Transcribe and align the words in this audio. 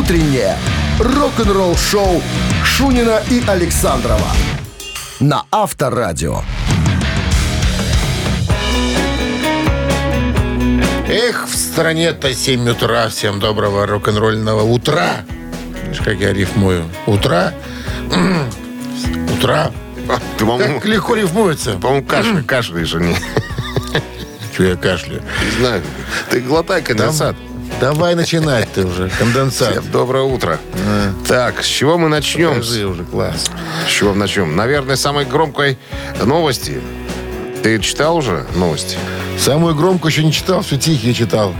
утреннее 0.00 0.56
рок-н-ролл-шоу 0.98 2.22
Шунина 2.64 3.20
и 3.28 3.42
Александрова 3.46 4.28
на 5.20 5.44
Авторадио. 5.50 6.40
Эх, 11.06 11.46
в 11.46 11.54
стране-то 11.54 12.32
7 12.32 12.70
утра. 12.70 13.08
Всем 13.10 13.40
доброго 13.40 13.86
рок-н-ролльного 13.86 14.62
утра. 14.62 15.16
Видишь, 15.84 16.00
как 16.02 16.14
я 16.18 16.32
рифмую. 16.32 16.84
Утра. 17.06 17.52
Утра. 19.36 19.70
Ты, 20.38 20.46
Так 20.46 20.84
легко 20.86 21.14
рифмуется. 21.14 21.72
по-моему, 21.72 22.06
кашля, 22.06 22.42
кашляешь, 22.42 22.94
а 22.94 23.00
не 23.00 23.16
Что 24.54 24.62
я 24.64 24.76
кашляю? 24.76 25.22
не 25.44 25.50
знаю. 25.60 25.82
Ты 26.30 26.40
глотай 26.40 26.80
конденсат. 26.80 27.36
Давай 27.80 28.14
начинать 28.14 28.70
ты 28.74 28.84
уже. 28.84 29.08
Конденсат. 29.18 29.70
Всем 29.70 29.90
доброе 29.90 30.24
утро. 30.24 30.58
Так, 31.26 31.62
с 31.62 31.66
чего 31.66 31.96
мы 31.96 32.10
начнем? 32.10 32.50
Покажи 32.50 32.86
уже, 32.86 33.04
класс. 33.04 33.50
С 33.88 33.90
чего 33.90 34.12
мы 34.12 34.18
начнем? 34.18 34.54
Наверное, 34.54 34.96
самой 34.96 35.24
громкой 35.24 35.78
новости. 36.22 36.80
Ты 37.62 37.78
читал 37.78 38.18
уже 38.18 38.46
новости? 38.54 38.98
Самую 39.38 39.74
громкую 39.74 40.12
еще 40.12 40.22
не 40.22 40.32
читал, 40.32 40.60
все 40.60 40.76
тихие 40.76 41.14
читал. 41.14 41.54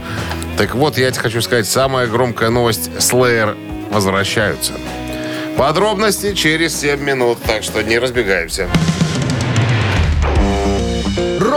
Так 0.58 0.74
вот, 0.74 0.98
я 0.98 1.10
тебе 1.10 1.22
хочу 1.22 1.40
сказать, 1.40 1.66
самая 1.66 2.06
громкая 2.06 2.50
новость. 2.50 2.90
Slayer 2.98 3.56
возвращаются. 3.90 4.74
Подробности 5.56 6.34
через 6.34 6.78
7 6.78 7.00
минут, 7.00 7.38
так 7.46 7.62
что 7.62 7.82
не 7.82 7.98
разбегаемся. 7.98 8.68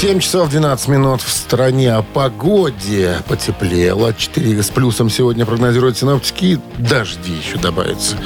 7 0.00 0.20
часов 0.20 0.48
12 0.48 0.86
минут 0.86 1.22
в 1.22 1.28
стране 1.28 1.92
о 1.92 2.02
погоде. 2.02 3.16
Потеплело. 3.26 4.14
4 4.14 4.62
с 4.62 4.70
плюсом 4.70 5.10
сегодня 5.10 5.44
прогнозируют 5.44 5.98
синоптики. 5.98 6.60
Дожди 6.78 7.32
еще 7.32 7.58
добавится. 7.58 8.16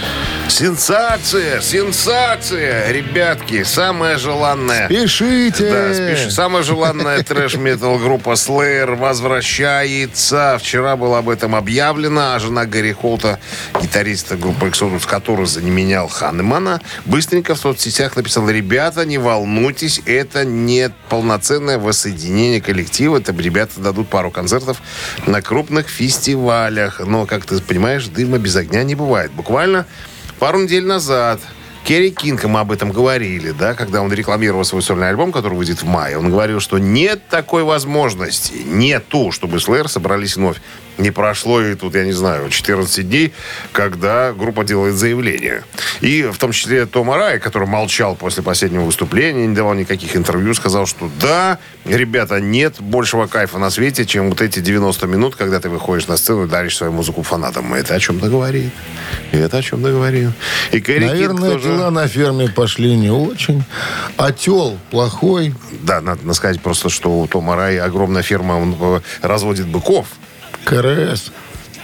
Сенсация! 0.48 1.62
Сенсация! 1.62 2.92
Ребятки, 2.92 3.62
самая 3.62 4.18
желанная... 4.18 4.86
Пишите! 4.86 5.72
Да, 5.72 5.94
спеши. 5.94 6.30
Самая 6.30 6.62
желанная 6.62 7.22
трэш-метал 7.22 7.96
группа 7.96 8.32
Slayer 8.32 8.94
возвращается. 8.94 10.58
Вчера 10.60 10.96
было 10.96 11.20
об 11.20 11.30
этом 11.30 11.54
объявлено, 11.54 12.34
а 12.34 12.38
жена 12.38 12.66
Гарри 12.66 12.92
Холта, 12.92 13.38
гитариста 13.80 14.36
группы 14.36 14.66
Exodus, 14.66 15.06
который 15.06 15.46
заменял 15.46 16.08
Ханнемана, 16.08 16.82
быстренько 17.06 17.54
в 17.54 17.58
соцсетях 17.58 18.14
написал, 18.16 18.46
ребята, 18.50 19.06
не 19.06 19.16
волнуйтесь, 19.16 20.02
это 20.04 20.44
не 20.44 20.90
полноценное 21.62 21.78
воссоединение 21.78 22.60
коллектива. 22.60 23.18
Это 23.18 23.32
ребята 23.32 23.80
дадут 23.80 24.08
пару 24.08 24.30
концертов 24.30 24.82
на 25.26 25.40
крупных 25.40 25.88
фестивалях. 25.88 27.00
Но, 27.00 27.26
как 27.26 27.44
ты 27.44 27.60
понимаешь, 27.60 28.06
дыма 28.06 28.38
без 28.38 28.56
огня 28.56 28.82
не 28.82 28.94
бывает. 28.94 29.30
Буквально 29.32 29.86
пару 30.38 30.60
недель 30.60 30.84
назад 30.84 31.40
Керри 31.84 32.10
Кинг, 32.10 32.44
мы 32.44 32.60
об 32.60 32.70
этом 32.72 32.92
говорили, 32.92 33.50
да, 33.50 33.74
когда 33.74 34.02
он 34.02 34.12
рекламировал 34.12 34.64
свой 34.64 34.82
сольный 34.82 35.08
альбом, 35.08 35.32
который 35.32 35.54
выйдет 35.54 35.82
в 35.82 35.86
мае, 35.86 36.16
он 36.16 36.30
говорил, 36.30 36.60
что 36.60 36.78
нет 36.78 37.28
такой 37.28 37.64
возможности, 37.64 38.54
нету, 38.64 39.32
чтобы 39.32 39.58
Slayer 39.58 39.88
собрались 39.88 40.36
вновь. 40.36 40.60
Не 40.98 41.10
прошло 41.10 41.62
и 41.62 41.74
тут, 41.74 41.94
я 41.94 42.04
не 42.04 42.12
знаю, 42.12 42.50
14 42.50 43.08
дней, 43.08 43.32
когда 43.72 44.32
группа 44.32 44.62
делает 44.62 44.94
заявление. 44.94 45.64
И 46.00 46.22
в 46.22 46.36
том 46.38 46.52
числе 46.52 46.84
Том 46.86 47.10
Арай, 47.10 47.40
который 47.40 47.66
молчал 47.66 48.14
после 48.14 48.42
последнего 48.42 48.82
выступления, 48.82 49.46
не 49.46 49.54
давал 49.54 49.74
никаких 49.74 50.16
интервью, 50.16 50.52
сказал, 50.54 50.86
что 50.86 51.10
да, 51.20 51.58
ребята, 51.86 52.40
нет 52.40 52.76
большего 52.80 53.26
кайфа 53.26 53.58
на 53.58 53.70
свете, 53.70 54.04
чем 54.04 54.28
вот 54.28 54.42
эти 54.42 54.60
90 54.60 55.06
минут, 55.06 55.34
когда 55.34 55.60
ты 55.60 55.70
выходишь 55.70 56.08
на 56.08 56.16
сцену 56.16 56.44
и 56.44 56.48
даришь 56.48 56.76
свою 56.76 56.92
музыку 56.92 57.22
фанатам. 57.22 57.72
Это 57.72 57.94
о 57.94 58.00
чем-то 58.00 58.28
говорит. 58.28 58.72
И 59.32 59.38
это 59.38 59.58
о 59.58 59.62
чем-то 59.62 59.90
говорит. 59.90 60.28
И 60.72 60.80
Кэрри 60.80 61.06
Наверное, 61.06 61.52
тоже... 61.52 61.68
дела 61.68 61.90
на 61.90 62.06
ферме 62.06 62.48
пошли 62.48 62.94
не 62.96 63.10
очень. 63.10 63.64
Отел 64.18 64.78
плохой. 64.90 65.54
Да, 65.82 66.00
надо 66.00 66.32
сказать 66.34 66.60
просто, 66.60 66.90
что 66.90 67.20
у 67.20 67.26
Тома 67.26 67.56
Рай 67.56 67.78
огромная 67.78 68.22
ферма, 68.22 68.54
он 68.54 68.76
э, 68.78 69.00
разводит 69.22 69.66
быков. 69.66 70.06
КРС. 70.64 71.32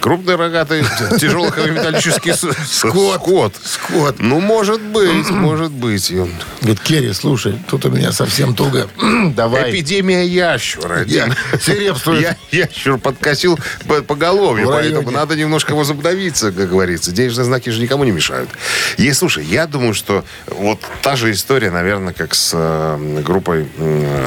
Крупный 0.00 0.36
рогатый 0.36 0.84
тяжелометаллический 1.18 2.34
скот. 2.34 3.20
Скот. 3.20 3.54
Скот. 3.64 4.16
Ну, 4.18 4.40
может 4.40 4.80
быть, 4.80 5.30
может 5.30 5.72
быть. 5.72 6.10
Говорит, 6.10 6.80
Керри, 6.82 7.12
слушай, 7.12 7.58
тут 7.68 7.84
у 7.86 7.90
меня 7.90 8.12
совсем 8.12 8.54
туго. 8.54 8.88
Давай. 9.34 9.70
Эпидемия 9.70 10.24
ящура. 10.24 11.04
Я- 11.04 11.28
свирепствует. 11.60 12.36
Я, 12.50 12.64
ящур 12.64 12.98
подкосил 12.98 13.58
по, 13.86 14.02
по 14.02 14.14
голове, 14.14 14.64
поэтому 14.66 15.10
надо 15.10 15.36
немножко 15.36 15.74
возобновиться, 15.74 16.52
как 16.52 16.68
говорится. 16.68 17.10
Денежные 17.12 17.44
знаки 17.44 17.70
же 17.70 17.80
никому 17.80 18.04
не 18.04 18.10
мешают. 18.12 18.50
И, 18.96 19.12
слушай, 19.12 19.44
я 19.44 19.66
думаю, 19.66 19.94
что 19.94 20.24
вот 20.46 20.80
та 21.02 21.16
же 21.16 21.32
история, 21.32 21.70
наверное, 21.70 22.12
как 22.12 22.34
с 22.34 22.52
э, 22.54 23.22
группой 23.24 23.66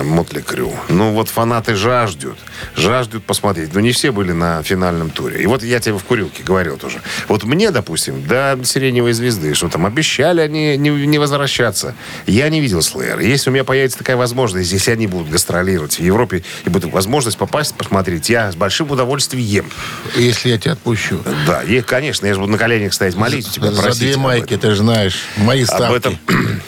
Мотли 0.03 0.41
Крю. 0.41 0.73
Ну, 0.89 1.13
вот 1.13 1.29
фанаты 1.29 1.75
жаждут, 1.75 2.37
жаждут 2.75 3.23
посмотреть. 3.23 3.73
Но 3.73 3.79
не 3.79 3.91
все 3.91 4.11
были 4.11 4.31
на 4.31 4.61
финальном 4.63 5.09
туре. 5.09 5.41
И 5.41 5.45
вот 5.45 5.60
я 5.63 5.79
тебе 5.79 5.97
в 5.97 6.03
курилке 6.03 6.43
говорил 6.43 6.77
тоже. 6.77 7.01
Вот 7.27 7.43
мне, 7.43 7.71
допустим, 7.71 8.25
до 8.25 8.59
«Сиреневой 8.63 9.13
звезды», 9.13 9.53
что 9.53 9.69
там 9.69 9.85
обещали 9.85 10.41
они 10.41 10.77
не, 10.77 10.89
не 10.89 11.17
возвращаться. 11.17 11.95
Я 12.25 12.49
не 12.49 12.61
видел 12.61 12.81
Слэйр. 12.81 13.19
Если 13.19 13.49
у 13.49 13.53
меня 13.53 13.63
появится 13.63 13.97
такая 13.97 14.17
возможность, 14.17 14.71
если 14.71 14.91
они 14.91 15.07
будут 15.07 15.29
гастролировать 15.29 15.99
в 15.99 16.03
Европе 16.03 16.43
и 16.65 16.69
будет 16.69 16.91
возможность 16.91 17.37
попасть, 17.37 17.75
посмотреть, 17.75 18.29
я 18.29 18.51
с 18.51 18.55
большим 18.55 18.91
удовольствием. 18.91 19.69
Если 20.15 20.49
я 20.49 20.57
тебя 20.57 20.73
отпущу. 20.73 21.19
Да, 21.47 21.63
и, 21.63 21.81
конечно, 21.81 22.25
я 22.25 22.33
же 22.33 22.39
буду 22.39 22.51
на 22.51 22.57
коленях 22.57 22.93
стоять, 22.93 23.15
молить 23.15 23.49
тебя, 23.49 23.71
За 23.71 23.81
просить 23.81 24.01
две 24.01 24.13
об 24.15 24.19
майки, 24.21 24.53
этом. 24.53 24.59
ты 24.59 24.71
же 24.71 24.77
знаешь. 24.77 25.15
Мои 25.37 25.63
ставки. 25.65 25.83
Об 25.83 25.93
этом. 25.93 26.19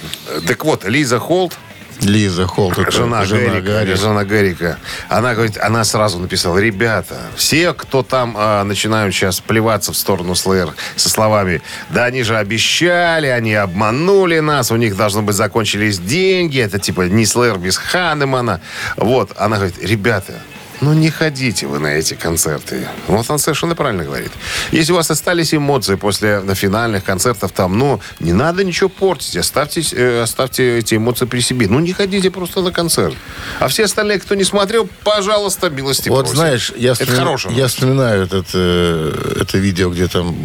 Так 0.47 0.65
вот, 0.65 0.83
Лиза 0.85 1.19
Холт, 1.19 1.53
Лиза 2.03 2.47
Холт. 2.47 2.77
это 2.77 2.91
жена, 2.91 3.25
Гаррика, 3.25 3.61
Гарри. 3.61 3.93
жена 3.95 4.23
Гаррика, 4.23 4.77
она 5.09 5.33
говорит, 5.33 5.57
она 5.57 5.83
сразу 5.83 6.19
написала, 6.19 6.57
ребята, 6.57 7.17
все, 7.35 7.73
кто 7.73 8.03
там 8.03 8.35
а, 8.37 8.63
начинают 8.63 9.13
сейчас 9.13 9.39
плеваться 9.39 9.91
в 9.91 9.97
сторону 9.97 10.35
Слэйр 10.35 10.73
со 10.95 11.09
словами, 11.09 11.61
да 11.89 12.05
они 12.05 12.23
же 12.23 12.37
обещали, 12.37 13.27
они 13.27 13.53
обманули 13.53 14.39
нас, 14.39 14.71
у 14.71 14.75
них 14.75 14.95
должно 14.95 15.21
быть 15.21 15.35
закончились 15.35 15.99
деньги, 15.99 16.59
это 16.59 16.79
типа 16.79 17.01
не 17.03 17.25
Слэйр 17.25 17.57
без 17.57 17.77
Ханемана. 17.77 18.61
Вот, 18.97 19.31
она 19.37 19.57
говорит, 19.57 19.75
ребята, 19.81 20.33
ну 20.83 20.93
не 20.93 21.09
ходите 21.09 21.65
вы 21.67 21.79
на 21.79 21.87
эти 21.87 22.13
концерты. 22.13 22.87
Вот 23.07 23.29
он 23.29 23.39
совершенно 23.39 23.75
правильно 23.75 24.03
говорит. 24.03 24.31
Если 24.71 24.91
у 24.91 24.95
вас 24.95 25.09
остались 25.09 25.53
эмоции 25.53 25.95
после 25.95 26.41
финальных 26.53 27.03
концертов 27.03 27.51
там, 27.51 27.77
ну, 27.77 28.01
не 28.19 28.33
надо 28.33 28.63
ничего 28.63 28.89
портить. 28.89 29.37
Оставьте, 29.37 29.81
э, 29.93 30.21
оставьте 30.21 30.79
эти 30.79 30.95
эмоции 30.95 31.25
при 31.25 31.39
себе. 31.39 31.67
Ну, 31.69 31.79
не 31.79 31.93
ходите 31.93 32.29
просто 32.31 32.61
на 32.61 32.71
концерт. 32.71 33.15
А 33.59 33.67
все 33.67 33.85
остальные, 33.85 34.19
кто 34.19 34.35
не 34.35 34.43
смотрел, 34.43 34.89
пожалуйста, 35.03 35.69
милости 35.69 36.09
Вот 36.09 36.25
просим. 36.25 36.35
знаешь, 36.35 36.73
я, 36.75 36.91
Это 36.91 37.05
хорошее. 37.07 37.55
я 37.55 37.67
вспоминаю 37.67 38.23
этот, 38.23 38.47
э, 38.53 39.37
это 39.41 39.57
видео, 39.57 39.89
где 39.89 40.07
там 40.07 40.35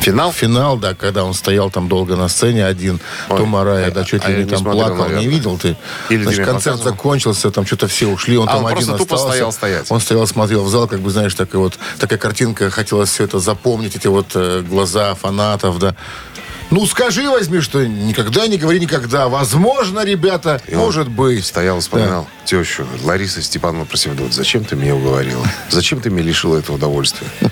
Финал? 0.00 0.32
финал, 0.32 0.76
да, 0.78 0.94
когда 0.94 1.24
он 1.24 1.34
стоял 1.34 1.70
там 1.70 1.88
долго 1.88 2.16
на 2.16 2.28
сцене 2.28 2.64
один, 2.66 3.00
Ой, 3.28 3.36
Том 3.38 3.54
Арая, 3.56 3.88
а- 3.88 3.90
да, 3.90 4.04
чуть 4.04 4.24
а 4.24 4.30
ли 4.30 4.44
не 4.44 4.48
там 4.48 4.58
смотрел, 4.60 4.86
плакал, 4.86 4.96
наверное. 5.04 5.20
не 5.20 5.28
видел 5.28 5.58
ты? 5.58 5.76
Или 6.08 6.22
Значит, 6.22 6.44
концерт 6.46 6.76
показывал? 6.78 6.96
закончился, 6.96 7.50
там 7.50 7.66
что-то 7.66 7.86
все 7.88 8.06
ушли, 8.08 8.36
он 8.38 8.48
А, 8.48 8.52
там 8.52 8.64
он 8.64 8.66
один 8.72 8.86
просто 8.86 8.96
тупо 8.98 9.14
остался. 9.16 9.32
стоял 9.36 9.52
стоять. 9.52 9.86
Он 9.90 10.00
стоял, 10.00 10.26
смотрел 10.26 10.64
в 10.64 10.70
зал, 10.70 10.88
как 10.88 11.00
бы, 11.00 11.10
знаешь, 11.10 11.34
такая 11.34 11.60
вот, 11.60 11.78
такая 11.98 12.18
картинка, 12.18 12.70
хотелось 12.70 13.10
все 13.10 13.24
это 13.24 13.38
запомнить, 13.40 13.94
эти 13.96 14.06
вот 14.06 14.26
э, 14.34 14.62
глаза 14.66 15.14
фанатов, 15.14 15.78
да. 15.78 15.94
Ну, 16.70 16.86
скажи, 16.86 17.28
возьми, 17.28 17.60
что 17.60 17.84
никогда 17.84 18.46
не 18.46 18.56
говори 18.56 18.78
никогда. 18.78 19.28
Возможно, 19.28 20.04
ребята, 20.04 20.62
И 20.68 20.76
может 20.76 21.08
быть. 21.08 21.44
Стоял 21.44 21.78
и 21.78 21.80
вспоминал 21.80 22.28
тещу. 22.44 22.86
Лариса 23.02 23.42
Степановна 23.42 23.86
про 23.86 23.96
себя 23.96 24.14
думает, 24.14 24.34
зачем 24.34 24.64
ты 24.64 24.76
меня 24.76 24.94
уговорила? 24.94 25.44
Зачем 25.68 26.00
ты 26.00 26.10
меня 26.10 26.22
лишила 26.22 26.56
этого 26.58 26.76
удовольствия? 26.76 27.26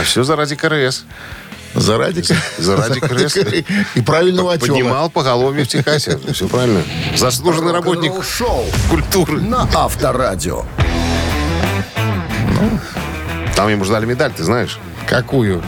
А 0.00 0.04
все 0.04 0.22
заради 0.22 0.54
КРС. 0.54 1.04
Заради, 1.74 2.22
Заради 2.58 3.00
КРС. 3.00 3.36
И 3.94 4.00
правильного 4.02 4.54
отчета. 4.54 4.72
Поднимал 4.72 5.10
поголовье 5.10 5.64
в 5.64 5.68
Техасе. 5.68 6.18
Все 6.32 6.48
правильно. 6.48 6.82
Заслуженный 7.16 7.72
работник 7.72 8.12
Рок-н-ролл-шоу 8.12 8.64
культуры. 8.90 9.40
на 9.40 9.68
Авторадио. 9.74 10.64
Там 13.56 13.68
ему 13.68 13.84
ждали 13.84 14.06
медаль, 14.06 14.32
ты 14.32 14.44
знаешь. 14.44 14.78
Какую? 15.08 15.62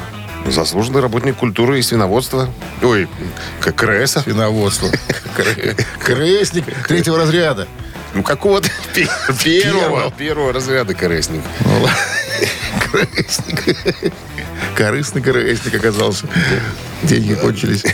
Заслуженный 0.47 1.01
работник 1.01 1.37
культуры 1.37 1.79
и 1.79 1.83
свиноводства. 1.83 2.49
Ой, 2.83 3.09
как 3.61 3.77
КРС. 3.77 4.19
Свиноводство. 4.23 4.89
КРСник 6.05 6.65
третьего 6.87 7.19
разряда. 7.19 7.67
Ну, 8.15 8.23
какого-то 8.23 8.69
пе- 8.95 9.09
первого, 9.43 10.11
первого 10.13 10.53
разряда 10.53 10.95
КРСник. 10.95 11.41
Ну. 11.61 11.89
КРСник. 12.93 13.77
Корыстный 14.77 15.23
КРСник 15.23 15.75
оказался. 15.75 16.27
Деньги 17.03 17.35
кончились. 17.35 17.85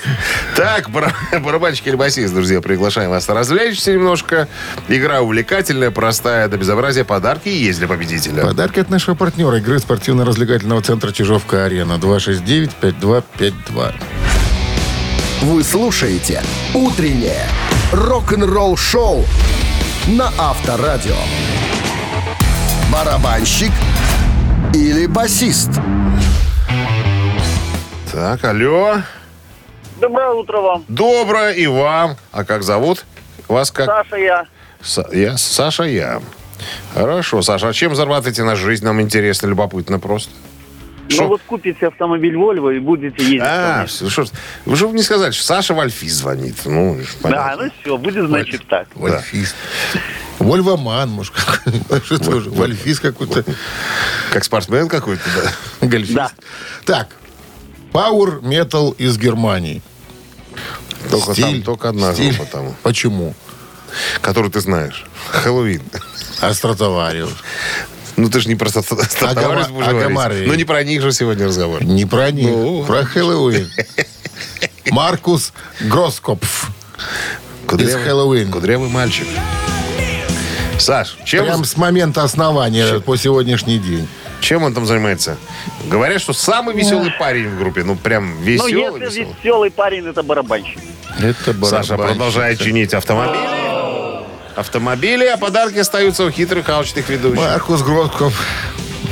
Так, 0.57 0.91
бар- 0.91 1.15
барабанщик 1.41 1.87
или 1.89 1.97
басист, 1.97 2.35
друзья, 2.35 2.61
приглашаем 2.61 3.11
вас 3.11 3.29
развлечься 3.29 3.93
немножко. 3.93 4.47
Игра 4.89 5.21
увлекательная, 5.21 5.91
простая 5.91 6.49
до 6.49 6.57
безобразия. 6.59 7.05
Подарки 7.05 7.49
есть 7.49 7.79
для 7.79 7.89
победителя. 7.89 8.43
Подарки 8.43 8.81
от 8.81 8.91
нашего 8.91 9.15
партнера 9.15 9.57
игры 9.59 9.79
спортивно-развлекательного 9.79 10.83
центра 10.83 11.13
Чижовка-Арена. 11.13 11.95
269-5252. 11.95 13.95
Вы 15.43 15.65
слушаете 15.65 16.43
«Утреннее 16.75 17.47
рок-н-ролл-шоу» 17.93 19.25
на 20.11 20.29
Авторадио. 20.39 21.15
Барабанщик 22.93 23.71
или 24.75 25.07
басист? 25.07 25.71
Так, 28.11 28.45
алло. 28.45 28.97
Доброе 30.01 30.31
утро 30.31 30.59
вам. 30.61 30.85
Доброе 30.89 31.53
и 31.53 31.67
вам. 31.69 32.17
А 32.33 32.45
как 32.45 32.65
зовут? 32.65 33.05
Вас 33.47 33.71
как? 33.71 33.87
Саша 33.87 34.17
я. 34.17 34.47
Са- 34.83 35.17
я, 35.17 35.37
Саша, 35.39 35.85
я. 35.85 36.21
Хорошо, 36.95 37.43
Саша, 37.43 37.69
а 37.69 37.73
чем 37.73 37.95
зарабатываете 37.95 38.43
на 38.43 38.57
жизнь? 38.57 38.85
Нам 38.85 39.01
интересно, 39.01 39.47
любопытно 39.47 40.01
просто. 40.01 40.33
Шо? 41.11 41.23
Ну 41.23 41.29
вот 41.29 41.41
купите 41.47 41.89
автомобиль 41.89 42.35
Volvo 42.35 42.75
и 42.75 42.79
будете 42.79 43.23
ездить. 43.23 43.41
А, 43.43 43.87
что 43.87 44.25
ж, 44.25 44.29
вы 44.65 44.77
же 44.77 44.89
не 44.89 45.03
сказали, 45.03 45.33
что 45.33 45.45
Саша 45.45 45.75
Вальфи 45.75 46.09
звонит. 46.09 46.57
Ну, 46.65 46.99
да, 47.23 47.29
понятно. 47.29 47.65
ну 47.65 47.71
все, 47.81 47.99
будет 47.99 48.27
значит 48.29 48.67
так. 48.69 48.87
Вольфист. 48.95 49.57
Вольвоман, 50.39 51.11
может, 51.11 51.35
какой-то. 51.35 52.31
Уже? 52.37 52.51
Вольфист 52.51 53.01
какой-то. 53.01 53.45
Как 54.33 54.45
спортсмен 54.45 54.89
какой-то, 54.89 55.23
да. 55.37 55.87
Гольфист. 55.87 56.15
Да. 56.15 56.31
Так. 56.87 57.09
Power 57.93 58.41
Metal 58.41 58.95
из 58.97 59.19
Германии. 59.19 59.83
Только 61.11 61.35
там, 61.35 61.63
только 61.63 61.89
одна 61.89 62.15
стиль. 62.15 62.37
группа 62.37 62.53
там, 62.53 62.77
Почему? 62.83 63.35
которую 64.21 64.53
ты 64.53 64.61
знаешь. 64.61 65.05
Хэллоуин. 65.31 65.83
Астратовариус. 66.41 67.33
Ну, 68.21 68.29
ты 68.29 68.41
же 68.41 68.49
не 68.49 68.55
про 68.55 68.69
Агама- 68.69 69.55
будешь 69.55 69.69
говорить. 69.69 69.89
Агамары. 70.05 70.45
Ну, 70.47 70.55
не 70.55 70.65
про 70.65 70.83
них 70.85 71.01
же 71.01 71.11
сегодня 71.13 71.47
разговор. 71.47 71.83
Не 71.83 72.05
про 72.05 72.31
них, 72.31 72.49
Ну. 72.49 72.85
про 72.85 73.05
Хэллоуин. 73.05 73.67
Маркус 74.91 75.53
Гроскопф. 75.81 76.69
Из 77.79 77.95
Хэллоуин. 77.95 78.51
Кудрявый 78.51 78.91
мальчик. 78.91 79.27
Саш, 80.79 81.17
чем, 81.25 81.45
Прям 81.47 81.65
с 81.65 81.77
момента 81.77 82.23
основания 82.23 83.01
по 83.01 83.17
сегодняшний 83.17 83.79
день. 83.79 84.07
чем 84.41 84.63
он 84.65 84.75
там 84.75 84.87
занимается? 84.87 85.37
Говорят, 85.91 86.21
что 86.23 86.33
самый 86.33 86.75
веселый 86.75 87.11
парень 87.19 87.49
в 87.49 87.59
группе. 87.59 87.85
Ну, 87.85 87.97
прям 87.97 88.35
Ну, 88.39 88.43
веселый, 88.43 89.01
если 89.03 89.21
веселый. 89.21 89.37
веселый 89.43 89.71
парень, 89.71 90.07
это 90.07 90.23
барабанщик. 90.23 90.79
Это 91.19 91.55
Саша 91.67 91.97
продолжает 91.97 92.61
чинить 92.61 92.93
автомобили. 92.95 93.70
Автомобили, 94.61 95.25
а 95.25 95.39
подарки 95.39 95.79
остаются 95.79 96.25
у 96.25 96.31
хитрых 96.31 96.69
алчных 96.69 97.09
ведущих. 97.09 97.41
Маркус. 97.81 98.31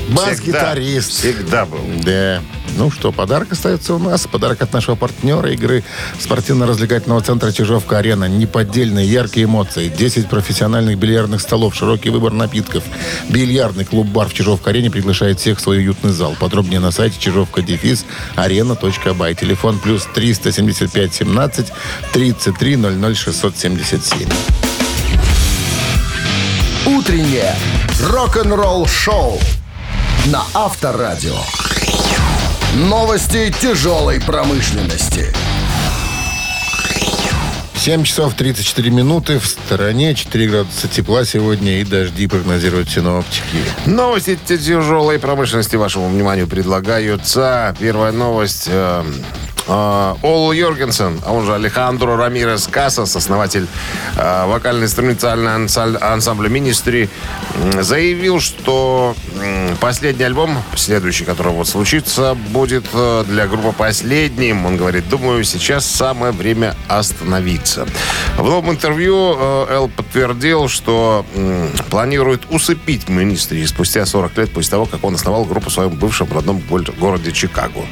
Всегда- 0.09 0.27
Бас-гитарист. 0.27 1.11
Всегда 1.11 1.65
был. 1.65 1.81
Да. 2.05 2.43
Ну 2.77 2.91
что, 2.91 3.13
подарок 3.13 3.53
остается 3.53 3.95
у 3.95 3.99
нас. 3.99 4.27
Подарок 4.27 4.61
от 4.63 4.73
нашего 4.75 4.95
партнера 4.95 5.51
игры 5.53 5.85
спортивно-развлекательного 6.21 7.23
центра 7.23 7.51
Чижовка-Арена. 7.51 8.27
Неподдельные 8.29 9.07
яркие 9.07 9.47
эмоции. 9.47 9.89
10 9.89 10.29
профессиональных 10.29 10.99
бильярдных 10.99 11.41
столов, 11.41 11.75
широкий 11.75 12.11
выбор 12.11 12.33
напитков. 12.33 12.85
Бильярдный 13.31 13.85
клуб-бар 13.87 14.29
в 14.29 14.35
Чижовка-Арене 14.35 14.91
приглашает 14.91 15.41
всех 15.41 15.59
в 15.59 15.61
свой 15.63 15.79
уютный 15.79 16.13
зал. 16.13 16.37
Подробнее 16.39 16.81
на 16.81 16.91
сайте 16.91 17.19
чижовка-дефис 17.19 18.05
арена.бай. 18.37 19.35
Телефон 19.35 19.79
плюс 19.79 20.07
375 20.15 21.15
17 21.15 21.73
33 22.13 22.77
00 22.77 23.15
677. 23.17 24.29
«Утреннее 26.89 27.55
рок-н-ролл-шоу» 28.03 29.39
на 30.27 30.43
Авторадио. 30.55 31.37
Новости 32.75 33.53
тяжелой 33.61 34.23
промышленности. 34.23 35.35
7 37.77 38.05
часов 38.05 38.35
34 38.35 38.91
минуты. 38.91 39.39
В 39.39 39.47
стороне 39.47 40.15
4 40.15 40.49
градуса 40.49 40.89
тепла 40.89 41.25
сегодня 41.27 41.81
и 41.81 41.85
дожди 41.85 42.27
прогнозируют 42.27 42.89
синоптики. 42.89 43.43
Новости 43.85 44.39
тяжелой 44.47 45.19
промышленности 45.19 45.77
вашему 45.77 46.09
вниманию 46.09 46.47
предлагаются. 46.47 47.77
Первая 47.79 48.13
новость. 48.13 48.65
э, 48.67 49.05
э, 49.05 49.48
Ол 49.69 50.53
Йоргенсен, 50.53 51.21
а 51.27 51.33
он 51.33 51.45
же 51.45 51.55
Алехандро 51.55 52.17
Рамирес 52.17 52.67
Касас, 52.69 53.15
основатель 53.17 53.67
э, 54.17 54.47
вокально-инструментального 54.47 55.67
ансамбля 56.01 56.49
Ministry, 56.49 57.09
м, 57.57 57.83
заявил, 57.83 58.41
что 58.41 59.15
последний 59.81 60.25
альбом, 60.25 60.63
следующий, 60.75 61.25
который 61.25 61.53
вот 61.53 61.69
случится, 61.69 62.35
будет 62.35 62.87
э, 62.95 63.25
для 63.29 63.47
группы 63.47 63.73
последним. 63.77 64.65
Он 64.65 64.77
говорит, 64.79 65.09
думаю, 65.09 65.45
сейчас 65.45 65.85
самое 65.85 66.33
время 66.33 66.75
остановиться. 66.89 67.87
В 68.39 68.45
новом 68.45 68.71
интервью 68.71 69.37
э, 69.39 69.67
Эл 69.71 69.89
подтвердил, 69.89 70.69
что 70.69 71.27
планирует 71.91 72.43
усыпить 72.51 73.05
Ministry 73.07 73.67
спустя 73.67 74.07
40 74.07 74.37
лет 74.39 74.51
после 74.53 74.71
того, 74.71 74.87
как 74.87 75.05
он 75.05 75.15
основал 75.15 75.45
группу 75.45 75.69
в 75.69 75.73
своем 75.73 75.91
бывшем 75.91 76.33
родном 76.33 76.61
го- 76.61 76.79
городе 76.99 77.33
Чикаго. 77.33 77.83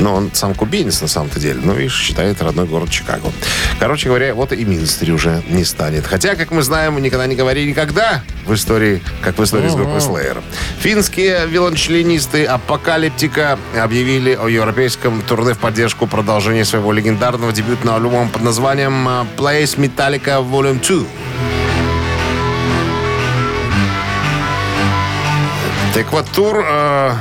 Но 0.00 0.14
он 0.14 0.30
сам 0.32 0.54
кубинец 0.54 1.01
на 1.02 1.08
самом-то 1.08 1.40
деле, 1.40 1.60
ну, 1.62 1.74
видишь, 1.74 1.98
считает 1.98 2.40
родной 2.40 2.66
город 2.66 2.90
Чикаго. 2.90 3.30
Короче 3.78 4.08
говоря, 4.08 4.34
вот 4.34 4.52
и 4.52 4.64
Ministry 4.64 5.10
уже 5.10 5.42
не 5.48 5.64
станет. 5.64 6.06
Хотя, 6.06 6.36
как 6.36 6.50
мы 6.50 6.62
знаем, 6.62 7.00
никогда 7.02 7.26
не 7.26 7.34
говори 7.34 7.66
никогда 7.66 8.22
в 8.46 8.54
истории, 8.54 9.02
как 9.22 9.38
в 9.38 9.44
истории 9.44 9.68
с 9.68 9.74
группой 9.74 9.98
Slayer. 9.98 10.42
Финские 10.78 11.46
виолончелинисты 11.46 12.44
Апокалиптика 12.44 13.58
объявили 13.76 14.34
о 14.34 14.48
европейском 14.48 15.20
турне 15.22 15.54
в 15.54 15.58
поддержку 15.58 16.06
продолжения 16.06 16.64
своего 16.64 16.92
легендарного 16.92 17.52
дебютного 17.52 17.96
альбома 17.98 18.28
под 18.28 18.42
названием 18.42 19.08
э, 19.08 19.24
Place 19.36 19.76
Metallica 19.76 20.42
Volume 20.48 20.80
2. 20.80 21.06
Так 25.94 26.10
вот, 26.12 26.26
тур 26.30 26.64
э, 26.66 27.14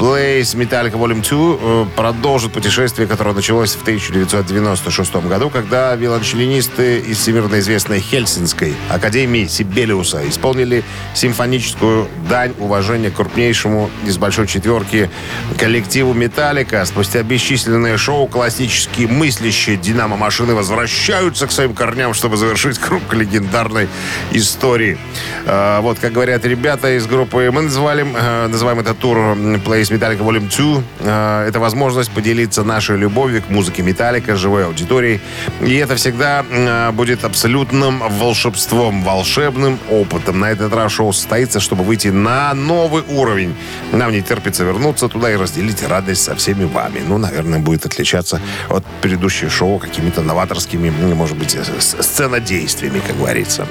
Place 0.00 0.54
Metallica 0.56 0.92
Volume 0.96 1.20
2 1.20 1.58
э, 1.60 1.86
продолжит 1.94 2.52
путешествие, 2.52 3.06
которое 3.06 3.34
началось 3.34 3.74
в 3.74 3.82
1996 3.82 5.16
году, 5.26 5.50
когда 5.50 5.94
виолончелинисты 5.94 7.00
из 7.00 7.18
всемирно 7.18 7.58
известной 7.58 8.00
Хельсинской 8.00 8.74
Академии 8.88 9.46
Сибелиуса 9.46 10.26
исполнили 10.26 10.84
симфоническую 11.12 12.08
дань 12.30 12.54
уважения 12.58 13.10
крупнейшему 13.10 13.90
из 14.06 14.16
большой 14.16 14.46
четверки 14.46 15.10
коллективу 15.58 16.14
Металлика. 16.14 16.82
Спустя 16.86 17.22
бесчисленные 17.22 17.98
шоу 17.98 18.26
классические 18.26 19.06
мыслящие 19.06 19.76
динамо-машины 19.76 20.54
возвращаются 20.54 21.46
к 21.46 21.52
своим 21.52 21.74
корням, 21.74 22.14
чтобы 22.14 22.38
завершить 22.38 22.78
круг 22.78 23.02
легендарной 23.12 23.86
истории. 24.32 24.96
Э, 25.44 25.80
Вот, 25.82 25.98
как 25.98 26.12
говорят 26.12 26.46
ребята 26.46 26.96
из 26.96 27.06
группы, 27.06 27.50
мы 27.52 27.60
называли, 27.60 28.06
э, 28.14 28.46
называем 28.46 28.80
этот 28.80 28.98
тур 28.98 29.18
м, 29.18 29.60
Place 29.90 29.98
Metallica 29.98 30.22
Volume 30.22 30.48
2. 30.48 30.82
Э, 31.00 31.48
Это 31.48 31.58
возможность 31.60 32.10
поделиться 32.10 32.64
нашей 32.64 32.96
любовью 32.96 33.42
к 33.42 33.50
музыке 33.50 33.82
Металлика, 33.82 34.36
живой 34.36 34.64
аудиторией. 34.64 35.20
И 35.60 35.74
это 35.74 35.96
всегда 35.96 36.44
э, 36.50 36.90
будет 36.92 37.24
абсолютным 37.24 38.00
волшебством, 38.18 39.02
волшебным 39.02 39.78
опытом. 39.90 40.40
На 40.40 40.50
этот 40.50 40.74
раз 40.74 40.92
шоу 40.92 41.12
состоится, 41.12 41.60
чтобы 41.60 41.84
выйти 41.84 42.08
на 42.08 42.54
новый 42.54 43.02
уровень. 43.08 43.54
Нам 43.92 44.12
не 44.12 44.22
терпится 44.22 44.64
вернуться 44.64 45.08
туда 45.08 45.32
и 45.32 45.36
разделить 45.36 45.82
радость 45.82 46.22
со 46.22 46.34
всеми 46.34 46.64
вами. 46.64 47.00
Ну, 47.06 47.18
наверное, 47.18 47.58
будет 47.58 47.86
отличаться 47.86 48.40
от 48.68 48.84
предыдущих 49.00 49.50
шоу 49.50 49.78
какими-то 49.78 50.22
новаторскими, 50.22 50.92
ну, 51.00 51.14
может 51.14 51.36
быть, 51.36 51.54
э, 51.54 51.64
сценодействиями, 51.80 53.00
как 53.06 53.16
говорится. 53.16 53.66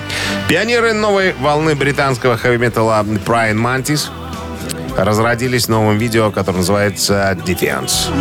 Пионеры 0.47 0.93
новой 0.93 1.33
волны 1.39 1.75
британского 1.75 2.37
хэви-металла 2.37 3.05
Brian 3.25 3.55
Mantis 3.55 4.09
разродились 5.03 5.67
новым 5.67 5.97
видео, 5.97 6.31
которое 6.31 6.57
называется 6.57 7.37
«Defense». 7.45 8.11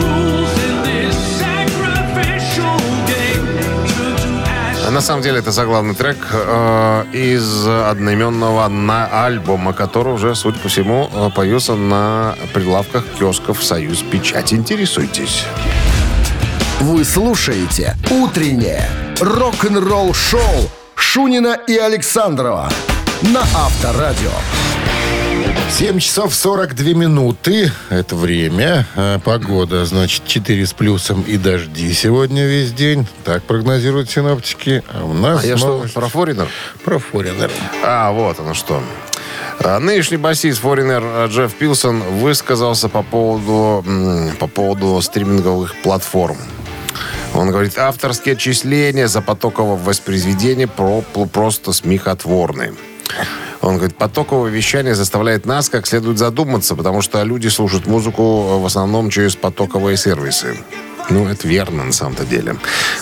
На 4.90 5.02
самом 5.02 5.22
деле 5.22 5.38
это 5.38 5.52
заглавный 5.52 5.94
трек 5.94 6.16
э, 6.32 7.04
из 7.12 7.66
одноименного 7.66 8.66
на 8.68 9.26
альбома, 9.26 9.72
который 9.72 10.14
уже, 10.14 10.34
судя 10.34 10.58
по 10.58 10.68
всему, 10.68 11.10
э, 11.12 11.28
появился 11.34 11.74
на 11.74 12.34
прилавках 12.54 13.04
киосков 13.18 13.62
«Союз 13.62 14.02
Печать». 14.02 14.52
Интересуйтесь. 14.52 15.44
Вы 16.80 17.04
слушаете 17.04 17.96
«Утреннее 18.10 18.88
рок-н-ролл-шоу» 19.20 20.70
Шунина 20.94 21.58
и 21.66 21.76
Александрова 21.76 22.68
на 23.22 23.40
Авторадио. 23.40 24.30
7 25.70 26.00
часов 26.00 26.34
42 26.34 26.92
минуты. 26.94 27.70
Это 27.90 28.16
время. 28.16 28.86
А, 28.96 29.18
Погода, 29.20 29.84
значит, 29.84 30.26
4 30.26 30.66
с 30.66 30.72
плюсом 30.72 31.22
и 31.22 31.36
дожди 31.36 31.92
сегодня 31.92 32.46
весь 32.46 32.72
день. 32.72 33.06
Так 33.24 33.44
прогнозируют 33.44 34.10
синоптики. 34.10 34.82
А 34.88 35.04
у 35.04 35.12
нас 35.12 35.44
А 35.44 35.46
я 35.46 35.56
что, 35.56 35.68
новость 35.68 35.94
про 35.94 36.08
Форинер? 36.08 36.48
про 36.84 36.98
Форинер. 36.98 37.50
А, 37.84 38.10
вот 38.12 38.40
оно 38.40 38.54
что. 38.54 38.82
А, 39.60 39.78
Нынешний 39.78 40.16
басист 40.16 40.60
Форинер 40.60 41.26
Джефф 41.28 41.54
Пилсон 41.54 42.00
высказался 42.18 42.88
по 42.88 43.02
поводу, 43.02 43.84
по 44.40 44.48
поводу 44.48 45.00
стриминговых 45.00 45.76
платформ. 45.82 46.38
Он 47.34 47.50
говорит, 47.50 47.78
авторские 47.78 48.32
отчисления 48.34 49.06
за 49.06 49.20
потоковое 49.20 49.76
воспроизведение 49.76 50.66
про- 50.66 51.02
просто 51.02 51.72
смехотворны. 51.72 52.74
Он 53.68 53.76
говорит, 53.76 53.96
потоковое 53.96 54.50
вещание 54.50 54.94
заставляет 54.94 55.44
нас 55.44 55.68
как 55.68 55.86
следует 55.86 56.16
задуматься, 56.16 56.74
потому 56.74 57.02
что 57.02 57.22
люди 57.22 57.48
слушают 57.48 57.86
музыку 57.86 58.58
в 58.58 58.64
основном 58.64 59.10
через 59.10 59.36
потоковые 59.36 59.98
сервисы. 59.98 60.56
Ну, 61.10 61.26
это 61.26 61.46
верно 61.46 61.84
на 61.84 61.92
самом-то 61.92 62.24
деле. 62.24 62.56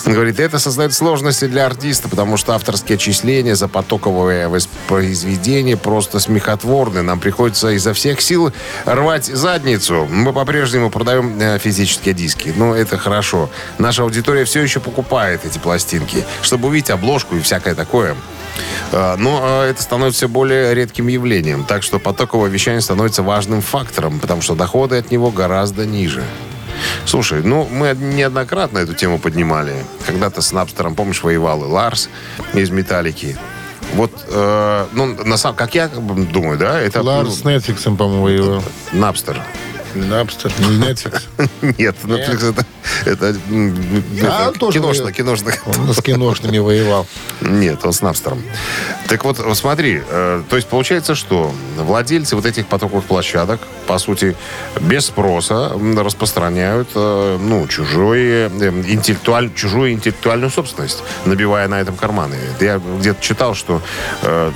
Он 0.05 0.13
говорит, 0.13 0.39
это 0.39 0.59
создает 0.59 0.93
сложности 0.93 1.45
для 1.47 1.65
артиста, 1.65 2.09
потому 2.09 2.35
что 2.35 2.53
авторские 2.53 2.95
отчисления 2.95 3.55
за 3.55 3.67
потоковое 3.69 4.49
воспроизведение 4.49 5.77
просто 5.77 6.19
смехотворны. 6.19 7.01
Нам 7.01 7.19
приходится 7.19 7.69
изо 7.71 7.93
всех 7.93 8.21
сил 8.21 8.51
рвать 8.85 9.25
задницу. 9.25 10.05
Мы 10.09 10.33
по-прежнему 10.33 10.89
продаем 10.89 11.39
э, 11.39 11.59
физические 11.59 12.13
диски. 12.13 12.53
Ну, 12.55 12.73
это 12.73 12.97
хорошо. 12.97 13.49
Наша 13.77 14.03
аудитория 14.03 14.43
все 14.43 14.61
еще 14.61 14.81
покупает 14.81 15.45
эти 15.45 15.59
пластинки, 15.59 16.25
чтобы 16.41 16.67
увидеть 16.67 16.89
обложку 16.89 17.35
и 17.35 17.41
всякое 17.41 17.75
такое. 17.75 18.15
А, 18.91 19.15
Но 19.17 19.39
а, 19.41 19.65
это 19.65 19.81
становится 19.81 20.19
все 20.19 20.27
более 20.27 20.73
редким 20.73 21.07
явлением. 21.07 21.65
Так 21.65 21.83
что 21.83 21.99
потоковое 21.99 22.49
вещание 22.49 22.81
становится 22.81 23.23
важным 23.23 23.61
фактором, 23.61 24.19
потому 24.19 24.41
что 24.41 24.55
доходы 24.55 24.97
от 24.97 25.11
него 25.11 25.31
гораздо 25.31 25.85
ниже. 25.85 26.23
Слушай, 27.05 27.41
ну, 27.43 27.67
мы 27.71 27.95
неоднократно 27.95 28.79
эту 28.79 28.93
тему 28.93 29.19
поднимали. 29.19 29.73
Когда-то 30.05 30.41
с 30.41 30.51
Напстером, 30.51 30.95
помнишь, 30.95 31.23
воевал 31.23 31.63
и 31.63 31.67
Ларс 31.67 32.09
из 32.53 32.69
«Металлики». 32.69 33.37
Вот, 33.93 34.11
э, 34.27 34.85
ну, 34.91 35.05
на 35.23 35.37
самом 35.37 35.55
как 35.55 35.73
я 35.73 35.87
думаю, 35.87 36.57
да, 36.57 36.79
это... 36.79 37.01
Ларс 37.01 37.39
с 37.39 37.43
Netflix, 37.43 37.95
по-моему, 37.95 38.23
воевал. 38.23 38.63
ну, 38.91 38.99
Напстер. 38.99 39.41
Напстер, 39.97 40.51
не 40.59 40.77
Netflix. 40.77 41.21
Нет, 41.77 41.95
Netflix 42.03 42.49
это, 42.49 42.65
это, 43.05 43.39
А, 44.23 44.49
это 44.49 44.71
киношно, 44.71 45.11
киношно. 45.11 45.51
Он 45.65 45.93
с 45.93 46.01
киношными 46.01 46.59
воевал. 46.59 47.07
Нет, 47.41 47.79
он 47.83 47.93
с 47.93 48.01
Напстером. 48.01 48.41
Так 49.07 49.23
вот, 49.23 49.39
смотри, 49.57 50.01
э, 50.07 50.43
то 50.49 50.55
есть 50.55 50.67
получается, 50.67 51.15
что 51.15 51.53
владельцы 51.77 52.35
вот 52.35 52.45
этих 52.45 52.67
потоковых 52.67 53.05
площадок, 53.05 53.61
по 53.87 53.97
сути, 53.99 54.35
без 54.81 55.05
спроса 55.05 55.71
распространяют, 55.97 56.89
э, 56.93 57.37
ну, 57.39 57.67
чужой, 57.67 58.19
э, 58.19 58.49
интеллектуаль, 58.87 59.53
чужую 59.53 59.93
интеллектуальную 59.93 60.49
собственность, 60.49 61.03
набивая 61.25 61.67
на 61.67 61.79
этом 61.79 61.95
карманы. 61.95 62.35
Я 62.59 62.79
где-то 62.99 63.21
читал, 63.21 63.55
что 63.55 63.81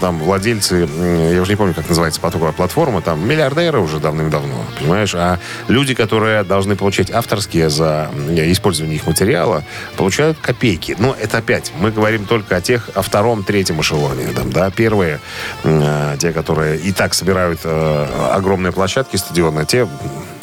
там 0.01 0.19
владельцы, 0.19 0.88
я 1.33 1.41
уже 1.41 1.51
не 1.51 1.55
помню, 1.55 1.74
как 1.74 1.88
называется 1.88 2.19
потоковая 2.19 2.51
платформа, 2.51 3.01
там 3.01 3.25
миллиардеры 3.27 3.79
уже 3.79 4.00
давным-давно, 4.00 4.65
понимаешь? 4.79 5.13
А 5.15 5.30
люди, 5.67 5.93
которые 5.93 6.43
должны 6.43 6.75
получать 6.75 7.11
авторские 7.11 7.69
за 7.69 8.09
использование 8.29 8.97
их 8.97 9.07
материала, 9.07 9.63
получают 9.97 10.38
копейки. 10.39 10.95
Но 11.00 11.15
это 11.19 11.38
опять, 11.38 11.71
мы 11.79 11.91
говорим 11.91 12.25
только 12.25 12.55
о 12.55 12.61
тех, 12.61 12.89
о 12.95 13.01
втором, 13.01 13.43
третьем 13.43 13.81
эшелоне. 13.81 14.27
Там, 14.35 14.51
да, 14.51 14.69
первые, 14.71 15.19
э, 15.63 16.15
те, 16.19 16.31
которые 16.31 16.79
и 16.79 16.91
так 16.91 17.13
собирают 17.13 17.61
э, 17.63 18.07
огромные 18.31 18.71
площадки 18.71 19.17
стадионные, 19.17 19.65
те 19.65 19.88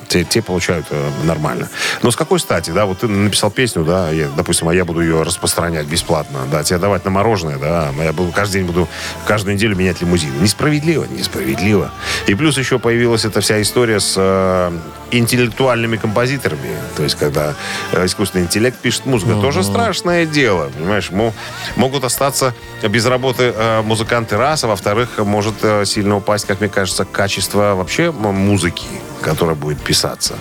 те, 0.09 0.25
те 0.25 0.43
получают 0.43 0.87
э, 0.91 1.11
нормально. 1.25 1.69
Но 2.03 2.11
с 2.11 2.17
какой 2.17 2.41
стати, 2.41 2.71
да, 2.71 2.87
вот 2.87 3.01
ты 3.01 3.09
написал 3.09 3.51
песню, 3.51 3.85
да, 3.85 4.11
я, 4.11 4.29
допустим, 4.37 4.69
а 4.69 4.75
я 4.75 4.85
буду 4.85 5.01
ее 5.01 5.23
распространять 5.23 5.87
бесплатно, 5.87 6.41
да, 6.51 6.63
тебе 6.65 6.79
давать 6.79 7.05
на 7.05 7.11
мороженое, 7.11 7.59
да, 7.59 7.93
а 7.97 8.05
я 8.05 8.13
буду 8.13 8.33
каждый 8.33 8.59
день 8.59 8.67
буду, 8.67 8.89
каждую 9.27 9.55
неделю 9.55 9.77
менять 9.77 10.01
лимузин. 10.01 10.43
Несправедливо, 10.43 11.05
несправедливо. 11.05 11.91
И 12.27 12.35
плюс 12.35 12.59
еще 12.59 12.79
появилась 12.79 13.25
эта 13.25 13.41
вся 13.41 13.61
история 13.63 14.01
с 14.01 14.15
э, 14.17 14.73
интеллектуальными 15.11 15.97
композиторами, 15.97 16.71
то 16.97 17.03
есть 17.03 17.17
когда 17.17 17.55
э, 17.93 18.07
искусственный 18.07 18.45
интеллект 18.45 18.79
пишет 18.79 19.07
музыку, 19.07 19.41
тоже 19.41 19.63
страшное 19.63 20.27
дело, 20.27 20.71
понимаешь, 20.77 21.11
Мо- 21.11 21.33
могут 21.77 22.05
остаться 22.05 22.55
без 22.83 23.07
работы 23.07 23.53
э, 23.55 23.83
музыканты 23.83 24.37
раз, 24.37 24.65
а 24.65 24.69
во-вторых, 24.69 25.19
может 25.19 25.55
э, 25.63 25.85
сильно 25.85 26.17
упасть, 26.17 26.47
как 26.47 26.61
мне 26.61 26.69
кажется, 26.69 27.05
качество 27.05 27.75
вообще 27.75 28.11
музыки, 28.11 28.87
которая 29.21 29.55
будет 29.57 29.81
писаться. 29.99 30.35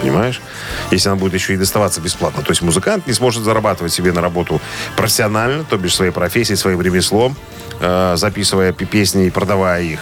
Понимаешь? 0.00 0.40
Если 0.90 1.08
она 1.08 1.16
будет 1.16 1.34
еще 1.34 1.54
и 1.54 1.56
доставаться 1.56 2.00
бесплатно. 2.00 2.42
То 2.42 2.50
есть 2.50 2.62
музыкант 2.62 3.06
не 3.06 3.12
сможет 3.12 3.42
зарабатывать 3.44 3.92
себе 3.92 4.12
на 4.12 4.20
работу 4.20 4.60
профессионально, 4.96 5.64
то 5.64 5.76
бишь 5.76 5.94
своей 5.94 6.10
профессией, 6.12 6.56
своим 6.56 6.80
ремеслом, 6.82 7.36
э, 7.80 8.14
записывая 8.16 8.72
пи- 8.72 8.86
песни 8.86 9.26
и 9.26 9.30
продавая 9.30 9.82
их. 9.82 10.00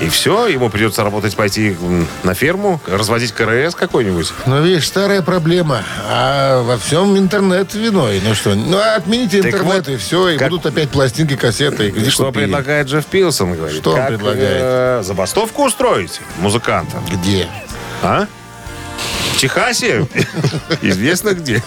И 0.00 0.08
все, 0.08 0.46
ему 0.46 0.70
придется 0.70 1.02
работать, 1.02 1.34
пойти 1.34 1.76
на 2.22 2.34
ферму, 2.34 2.80
разводить 2.86 3.32
КРС 3.32 3.74
какой-нибудь. 3.74 4.32
Ну, 4.46 4.62
видишь, 4.62 4.86
старая 4.86 5.22
проблема. 5.22 5.82
А 6.08 6.62
во 6.62 6.76
всем 6.78 7.16
интернет 7.18 7.74
виной. 7.74 8.20
Ну 8.24 8.34
что, 8.36 8.54
ну 8.54 8.78
отмените 8.78 9.42
Так 9.42 9.54
интернет, 9.54 9.86
вот, 9.86 9.88
и 9.88 9.96
все, 9.96 10.28
и 10.30 10.38
как- 10.38 10.50
будут 10.50 10.66
опять 10.66 10.90
пластинки, 10.90 11.34
кассеты. 11.36 11.88
и 11.88 12.10
Что 12.10 12.26
купи. 12.26 12.40
предлагает 12.40 12.86
Джефф 12.86 13.06
Пилсон, 13.06 13.54
говорит? 13.54 13.78
Что 13.78 13.90
он 13.90 13.96
Как, 13.96 14.08
предлагает? 14.08 14.58
э, 14.60 15.00
забастовку 15.04 15.64
устроить 15.64 16.20
музыканта. 16.38 16.98
Где? 17.10 17.48
А? 18.02 18.26
В 19.34 19.40
Техасе? 19.40 20.04
Известно 20.82 21.32
где. 21.32 21.62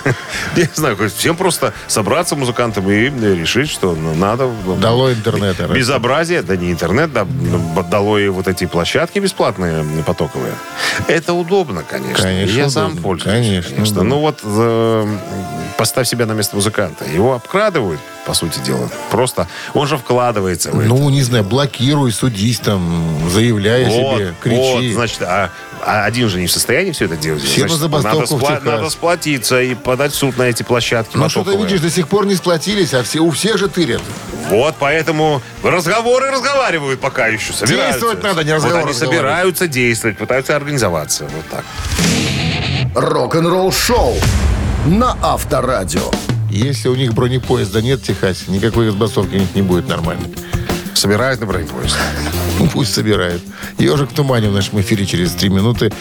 Я 0.57 0.63
не 0.63 0.69
знаю, 0.73 0.97
всем 1.09 1.37
просто 1.37 1.73
собраться 1.87 2.35
музыкантам 2.35 2.89
и 2.91 3.09
решить, 3.09 3.69
что 3.69 3.95
ну, 3.95 4.13
надо... 4.13 4.49
Дало 4.81 5.13
интернета. 5.13 5.67
раз. 5.67 5.77
Безобразие, 5.77 6.41
да 6.41 6.57
не 6.57 6.71
интернет, 6.73 7.13
да, 7.13 7.25
дало 7.89 8.19
и 8.19 8.27
вот 8.27 8.49
эти 8.49 8.65
площадки 8.65 9.19
бесплатные, 9.19 9.85
потоковые. 10.05 10.53
Это 11.07 11.31
удобно, 11.33 11.83
конечно. 11.89 12.21
Конечно, 12.23 12.57
Я 12.57 12.69
сам 12.69 12.85
удобно. 12.87 13.01
пользуюсь. 13.01 13.33
Конечно, 13.33 13.83
удобно. 13.83 14.03
Ну 14.03 14.19
вот 14.19 14.39
э, 14.43 15.17
поставь 15.77 16.07
себя 16.09 16.25
на 16.25 16.33
место 16.33 16.57
музыканта. 16.57 17.05
Его 17.05 17.35
обкрадывают, 17.35 18.01
по 18.25 18.33
сути 18.33 18.59
дела. 18.59 18.89
Просто 19.11 19.47
он 19.73 19.87
же 19.87 19.97
вкладывается 19.97 20.71
в 20.71 20.79
это. 20.79 20.89
Ну, 20.89 21.09
не 21.09 21.21
знаю, 21.23 21.45
блокируй, 21.45 22.11
судись 22.11 22.59
там, 22.59 23.29
заявляй 23.29 23.85
Вот, 23.85 24.17
себе, 24.17 24.33
кричи. 24.41 24.57
вот, 24.57 24.83
значит, 24.93 25.21
а, 25.21 25.49
а 25.85 26.05
один 26.05 26.29
же 26.29 26.39
не 26.39 26.47
в 26.47 26.51
состоянии 26.51 26.91
все 26.91 27.05
это 27.05 27.17
делать. 27.17 27.43
Все 27.43 27.61
на 27.61 27.67
Значит, 27.67 27.79
забастовку 27.81 28.35
надо, 28.37 28.47
Техас. 28.47 28.63
надо 28.63 28.89
сплотиться 28.89 29.61
и 29.61 29.75
подать 29.75 30.11
в 30.11 30.15
суд 30.15 30.37
на 30.37 30.43
эти 30.43 30.63
площадки. 30.63 31.17
Ну, 31.17 31.29
что-то, 31.29 31.45
потоковые. 31.45 31.67
видишь, 31.67 31.81
до 31.81 31.89
сих 31.89 32.07
пор 32.07 32.25
не 32.25 32.35
сплотились, 32.35 32.93
а 32.93 33.03
все, 33.03 33.19
у 33.19 33.31
всех 33.31 33.57
же 33.57 33.67
тырят. 33.67 34.01
Вот 34.49 34.75
поэтому 34.79 35.41
разговоры 35.63 36.31
разговаривают 36.31 36.99
пока 36.99 37.27
еще. 37.27 37.53
Собираются. 37.53 37.91
Действовать 37.91 38.23
надо, 38.23 38.43
не 38.43 38.51
Вот 38.53 38.63
разговор 38.63 38.89
они 38.89 38.93
собираются 38.93 39.67
действовать, 39.67 40.17
пытаются 40.17 40.55
организоваться. 40.55 41.25
Вот 41.25 41.45
так. 41.49 41.65
Рок-н-ролл 42.95 43.71
шоу 43.71 44.15
на 44.85 45.17
Авторадио. 45.21 46.11
Если 46.49 46.89
у 46.89 46.95
них 46.95 47.13
бронепоезда 47.13 47.81
нет 47.81 48.01
в 48.01 48.03
Техасе, 48.03 48.45
никакой 48.49 48.89
забастовки 48.89 49.35
у 49.35 49.39
них 49.39 49.55
не 49.55 49.61
будет 49.61 49.87
нормальной. 49.87 50.35
Собирают 50.93 51.39
на 51.39 51.45
бронепоезд. 51.45 51.95
Ну, 52.61 52.67
Пусть 52.67 52.93
собирают. 52.93 53.41
Ежик 53.79 54.11
в 54.11 54.13
тумане 54.13 54.49
в 54.49 54.53
нашем 54.53 54.79
эфире 54.81 55.07
через 55.07 55.31
три 55.31 55.49
минуты. 55.49 55.91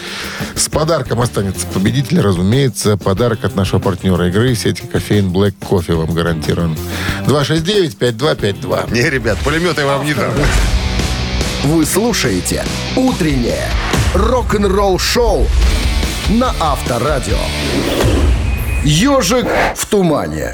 С 0.55 0.69
подарком 0.69 1.19
останется 1.19 1.65
победитель, 1.65 2.21
разумеется. 2.21 2.97
Подарок 2.97 3.43
от 3.43 3.55
нашего 3.55 3.79
партнера 3.79 4.27
игры 4.27 4.53
сети 4.53 4.83
кофеин 4.83 5.31
Black 5.31 5.55
Кофе 5.59 5.93
вам 5.93 6.13
гарантирован. 6.13 6.77
269-5252. 7.25 8.93
Не, 8.93 9.09
ребят, 9.09 9.39
пулеметы 9.39 9.85
вам 9.85 10.05
не 10.05 10.13
дам. 10.13 10.31
Вы 11.63 11.83
слушаете 11.85 12.63
«Утреннее 12.95 13.67
рок-н-ролл 14.13 14.99
шоу» 14.99 15.47
на 16.29 16.53
Авторадио. 16.59 17.37
«Ежик 18.83 19.47
в 19.75 19.85
тумане». 19.87 20.53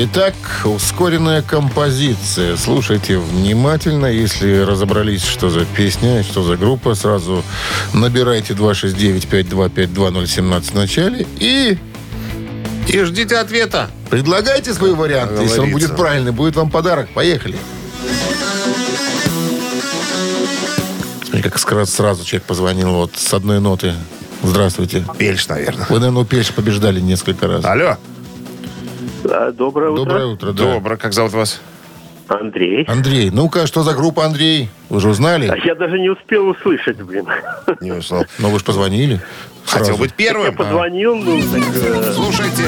Итак, 0.00 0.34
ускоренная 0.64 1.42
композиция. 1.42 2.56
Слушайте 2.56 3.18
внимательно. 3.18 4.06
Если 4.06 4.60
разобрались, 4.60 5.24
что 5.24 5.50
за 5.50 5.64
песня, 5.64 6.22
что 6.22 6.44
за 6.44 6.56
группа, 6.56 6.94
сразу 6.94 7.42
набирайте 7.92 8.54
269-5252017 8.54 10.70
в 10.70 10.74
начале 10.74 11.26
и 11.40 11.76
И 12.86 13.02
ждите 13.02 13.38
ответа. 13.38 13.90
предлагайте 14.08 14.72
свои 14.72 14.92
варианты. 14.92 15.42
Если 15.42 15.58
он 15.58 15.70
Говорится. 15.70 15.88
будет 15.88 15.98
правильный, 16.00 16.30
будет 16.30 16.54
вам 16.54 16.70
подарок. 16.70 17.08
Поехали. 17.12 17.56
Смотри, 21.24 21.42
как 21.42 21.56
скра- 21.56 21.86
сразу 21.86 22.24
человек 22.24 22.44
позвонил 22.46 22.90
вот 22.92 23.16
с 23.16 23.34
одной 23.34 23.58
ноты. 23.58 23.94
Здравствуйте. 24.44 25.04
Пельш, 25.18 25.48
наверное. 25.48 25.86
Вы, 25.88 25.98
наверное, 25.98 26.22
у 26.22 26.24
Пельша 26.24 26.52
побеждали 26.52 27.00
несколько 27.00 27.48
раз. 27.48 27.64
Алло. 27.64 27.96
Да, 29.28 29.52
доброе 29.52 29.90
утро. 29.90 30.04
Доброе 30.04 30.26
утро, 30.26 30.52
да. 30.52 30.72
Добро. 30.74 30.96
Как 30.96 31.12
зовут 31.12 31.32
вас? 31.32 31.60
Андрей. 32.28 32.84
Андрей, 32.88 33.30
ну-ка, 33.30 33.66
что 33.66 33.82
за 33.82 33.92
группа, 33.92 34.24
Андрей? 34.24 34.70
Вы 34.88 35.00
же 35.02 35.08
А 35.08 35.10
узнали? 35.10 35.52
я 35.66 35.74
даже 35.74 35.98
не 35.98 36.08
успел 36.08 36.48
услышать, 36.48 36.96
блин. 37.02 37.26
Не 37.82 37.92
услышал. 37.92 38.24
Ну, 38.38 38.48
вы 38.48 38.58
же 38.58 38.64
позвонили. 38.64 39.20
Хотел 39.66 39.86
Сразу. 39.86 40.00
быть 40.00 40.12
Я 40.16 40.16
первым. 40.16 40.56
позвонил, 40.56 41.14
ну, 41.16 41.42
так, 41.52 41.62
э, 41.74 42.12
Слушайте. 42.14 42.64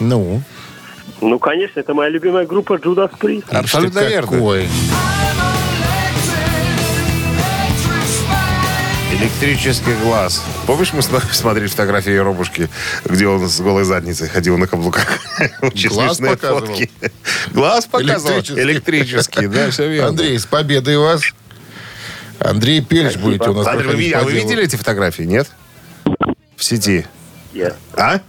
Ну, 0.00 0.42
ну, 1.20 1.38
конечно, 1.38 1.80
это 1.80 1.94
моя 1.94 2.10
любимая 2.10 2.46
группа 2.46 2.76
Джудас 2.76 3.10
Прист. 3.18 3.52
Абсолютно 3.52 4.00
верно. 4.00 4.30
какой. 4.32 4.68
Электрический 9.18 9.94
глаз. 10.02 10.44
Помнишь, 10.66 10.92
мы 10.92 11.00
смотрели 11.32 11.68
фотографии 11.68 12.12
Еробушки, 12.12 12.68
где 13.06 13.26
он 13.26 13.48
с 13.48 13.60
голой 13.60 13.84
задницей 13.84 14.28
ходил 14.28 14.58
на 14.58 14.66
каблуках? 14.66 15.06
Очень 15.62 15.88
Глаз 15.88 16.18
показывал? 16.18 16.66
фотки. 16.66 16.90
Глаз 17.52 17.86
показывал. 17.86 18.40
Электрический. 18.40 18.60
Электрический, 18.60 19.46
да, 19.46 19.70
все 19.70 19.88
верно. 19.88 20.08
Андрей, 20.10 20.38
с 20.38 20.44
победой 20.44 20.98
вас. 20.98 21.22
Андрей 22.38 22.82
Пельч 22.82 23.16
будете 23.16 23.48
у 23.48 23.54
нас 23.54 23.66
Андрей, 23.66 24.12
а 24.12 24.22
вы 24.22 24.32
видели 24.32 24.62
эти 24.62 24.76
фотографии, 24.76 25.22
нет? 25.22 25.48
В 26.54 26.62
сети. 26.62 27.06
Я. 27.54 27.74
А? 27.94 28.20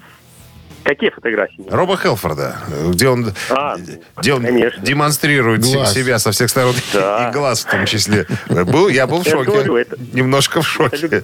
Какие 0.88 1.10
фотографии? 1.10 1.66
Роба 1.70 1.98
Хелфорда, 1.98 2.56
где 2.88 3.10
он, 3.10 3.34
А, 3.50 3.76
где 4.18 4.34
он 4.34 4.42
конечно. 4.42 4.82
демонстрирует 4.82 5.62
Глаз. 5.62 5.94
себя 5.94 6.18
со 6.18 6.32
всех 6.32 6.50
сторон, 6.50 6.76
Да. 6.94 7.28
и 7.30 7.34
глаз 7.34 7.66
в 7.66 7.70
том 7.70 7.86
числе. 7.86 8.26
Был, 8.48 8.88
я 8.88 9.06
был 9.06 9.22
в 9.22 9.26
Я 9.26 9.32
шоке. 9.34 9.52
говорю, 9.52 9.76
это- 9.76 9.98
Немножко 10.14 10.62
в 10.62 10.68
шоке. 10.68 11.24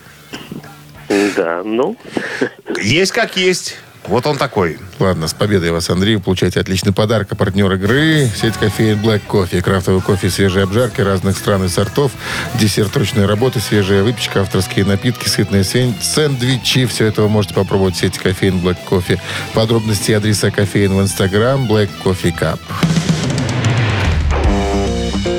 Да, 1.38 1.62
ну, 1.64 1.96
Есть 2.78 3.14
как 3.14 3.38
есть. 3.38 3.78
Вот 4.08 4.28
он 4.28 4.38
такой. 4.38 4.80
Ладно, 5.00 5.28
с 5.28 5.34
победой 5.34 5.72
вас, 5.72 5.90
Андрей. 5.90 6.18
Вы 6.18 6.22
получаете 6.22 6.60
отличный 6.60 6.92
подарок. 6.92 7.28
А 7.32 7.36
партнер 7.36 7.72
игры– 7.72 8.30
сеть 8.36 8.56
кофеин 8.56 9.00
Black 9.00 9.22
Coffee. 9.28 9.62
Крафтовый 9.62 10.02
кофе, 10.02 10.30
свежие 10.30 10.64
обжарки 10.64 11.02
разных 11.02 11.38
стран 11.38 11.64
и 11.64 11.70
сортов, 11.70 12.12
десерт 12.56 12.96
ручной 12.98 13.26
работы, 13.26 13.60
свежая 13.60 14.04
выпечка, 14.04 14.42
авторские 14.42 14.86
напитки, 14.86 15.30
сытные 15.30 15.64
сэндвичи. 15.64 16.86
Все 16.86 17.06
это 17.06 17.22
вы 17.22 17.30
можете 17.30 17.54
попробовать 17.54 17.96
в 17.96 18.00
сети 18.00 18.20
кофеин 18.20 18.56
Black 18.56 18.78
Coffee. 18.90 19.20
Подробности 19.54 20.12
и 20.12 20.16
адреса 20.16 20.52
кофеин 20.52 20.96
в 20.96 21.02
Инстаграм 21.02 21.66
Black 21.66 21.90
Coffee 22.04 22.38
Cup. 22.38 22.60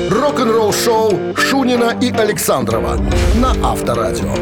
Рок-н-ролл 0.09 0.73
шоу 0.73 1.35
Шунина 1.37 1.95
и 2.01 2.11
Александрова 2.11 2.99
на 3.35 3.51
Авторадио. 3.63 4.33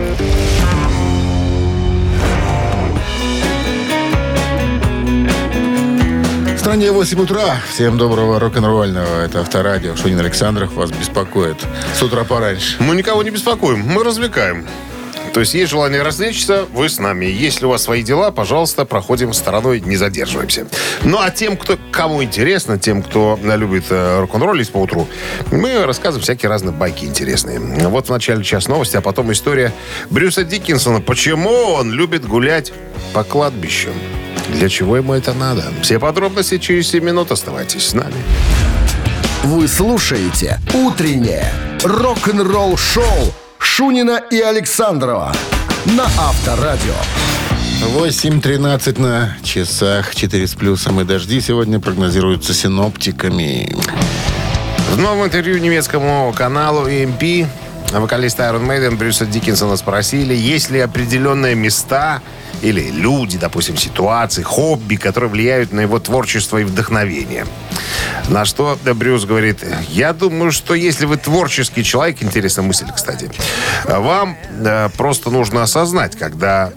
Стране 6.63 6.93
8 6.93 7.20
утра. 7.20 7.58
Всем 7.74 7.98
доброго 7.98 8.39
рок-н-ролльного. 8.39 9.25
Это 9.25 9.41
Авторадио. 9.41 9.98
Шунин 9.98 10.22
Александров 10.22 10.74
вас 10.75 10.91
беспокоит. 10.91 11.58
С 11.93 12.01
утра 12.01 12.24
пораньше. 12.24 12.82
Мы 12.82 12.96
никого 12.96 13.22
не 13.22 13.32
беспокоим, 13.32 13.79
мы 13.79 14.01
развлекаем. 14.01 14.65
То 15.34 15.41
есть 15.41 15.55
есть 15.55 15.72
желание 15.72 16.03
развлечься, 16.03 16.63
вы 16.72 16.88
с 16.88 17.00
нами. 17.00 17.25
Если 17.25 17.65
у 17.65 17.70
вас 17.70 17.84
свои 17.84 18.01
дела, 18.01 18.32
пожалуйста, 18.32 18.86
проходим 18.86 19.34
стороной, 19.34 19.82
не 19.82 19.98
задерживаемся. 19.98 20.65
Ну 21.03 21.20
а 21.20 21.32
тем, 21.32 21.58
кто, 21.58 21.77
кому 21.91 22.24
интересно, 22.24 22.79
тем, 22.79 23.03
кто 23.03 23.38
э, 23.43 23.58
любит 23.58 23.88
э, 23.89 24.22
рок-н-роллить 24.22 24.72
по 24.72 24.77
утру, 24.77 25.10
мы 25.51 25.86
рассказываем 25.86 26.24
всякие 26.24 26.48
разные 26.48 26.72
байки 26.72 27.03
интересные. 27.03 27.60
Вот 27.60 28.08
в 28.08 28.10
начале 28.10 28.41
час 28.41 28.70
новости, 28.70 28.96
а 28.96 29.01
потом 29.01 29.34
история 29.34 29.74
Брюса 30.10 30.46
Диккенсона. 30.46 31.01
Почему 31.01 31.74
он 31.74 31.91
любит 31.91 32.25
гулять 32.25 32.72
по 33.12 33.25
кладбищам? 33.25 33.96
Для 34.50 34.70
чего 34.70 34.98
ему 34.98 35.14
это 35.14 35.34
надо? 35.34 35.64
Все 35.82 36.00
подробности 36.00 36.58
через 36.58 36.90
7 36.90 37.04
минут. 37.04 37.32
Оставайтесь 37.32 37.88
с 37.88 37.94
нами. 37.94 38.16
Вы 39.44 39.68
слушаете 39.68 40.60
«Утреннее 40.74 41.52
рок-н-ролл-шоу» 41.84 43.34
Шунина 43.58 44.22
и 44.32 44.40
Александрова 44.40 45.34
на 45.86 46.06
Авторадио. 46.18 46.94
8.13 47.98 49.01
на 49.01 49.36
часах. 49.44 50.16
4 50.16 50.48
с 50.48 50.53
плюсом 50.56 51.01
и 51.01 51.03
дожди 51.03 51.42
сегодня 51.42 51.79
прогнозируются 51.79 52.53
синоптиками. 52.53 53.75
В 54.92 54.98
новом 54.98 55.25
интервью 55.25 55.58
немецкому 55.58 56.34
каналу 56.38 56.88
EMP 56.88 57.48
вокалиста 58.00 58.44
Iron 58.44 58.66
Maiden 58.66 58.96
Брюса 58.96 59.25
Диккенсона 59.25 59.77
спросили, 59.77 60.34
есть 60.34 60.70
ли 60.70 60.79
определенные 60.79 61.56
места 61.56 62.22
или 62.62 62.90
люди, 62.90 63.38
допустим, 63.38 63.77
ситуации, 63.77 64.42
хобби, 64.42 64.96
которые 64.96 65.29
влияют 65.29 65.74
на 65.74 65.82
его 65.82 66.00
творчество 66.00 66.58
и 66.58 66.64
вдохновение. 66.64 67.46
На 68.29 68.46
что 68.46 68.77
Брюс 68.84 69.25
говорит, 69.25 69.60
я 69.90 70.14
думаю, 70.14 70.51
что 70.51 70.74
если 70.74 71.06
вы 71.06 71.18
творческий 71.18 71.84
человек, 71.84 72.24
интересная 72.24 72.66
мысль, 72.66 72.86
кстати, 72.96 73.29
вам 73.86 74.38
э, 74.66 74.90
просто 74.98 75.29
нужно 75.29 75.64
осознать, 75.64 76.16
когда 76.16 76.72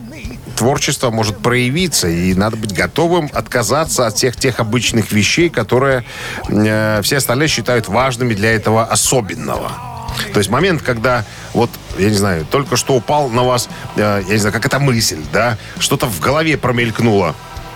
творчество 0.56 1.10
может 1.10 1.38
проявиться, 1.38 2.08
и 2.08 2.34
надо 2.34 2.56
быть 2.56 2.72
готовым 2.72 3.30
отказаться 3.32 4.06
от 4.06 4.16
всех 4.16 4.36
тех 4.36 4.58
обычных 4.58 5.12
вещей, 5.12 5.50
которые 5.50 6.04
э, 6.48 7.00
все 7.02 7.18
остальные 7.18 7.48
считают 7.48 7.88
важными 7.88 8.34
для 8.34 8.52
этого 8.52 8.84
особенного. 8.84 9.95
То 10.32 10.38
есть 10.38 10.50
момент, 10.50 10.82
когда 10.82 11.24
вот, 11.52 11.70
я 11.98 12.08
не 12.08 12.16
знаю, 12.16 12.46
только 12.50 12.76
что 12.76 12.94
упал 12.94 13.28
на 13.28 13.42
вас, 13.42 13.68
э, 13.96 14.22
я 14.26 14.32
не 14.32 14.38
знаю, 14.38 14.52
как 14.52 14.66
это 14.66 14.78
мысль, 14.78 15.20
да, 15.32 15.58
что-то 15.78 16.06
в 16.06 16.20
голове 16.20 16.56
промелькнуло, 16.56 17.34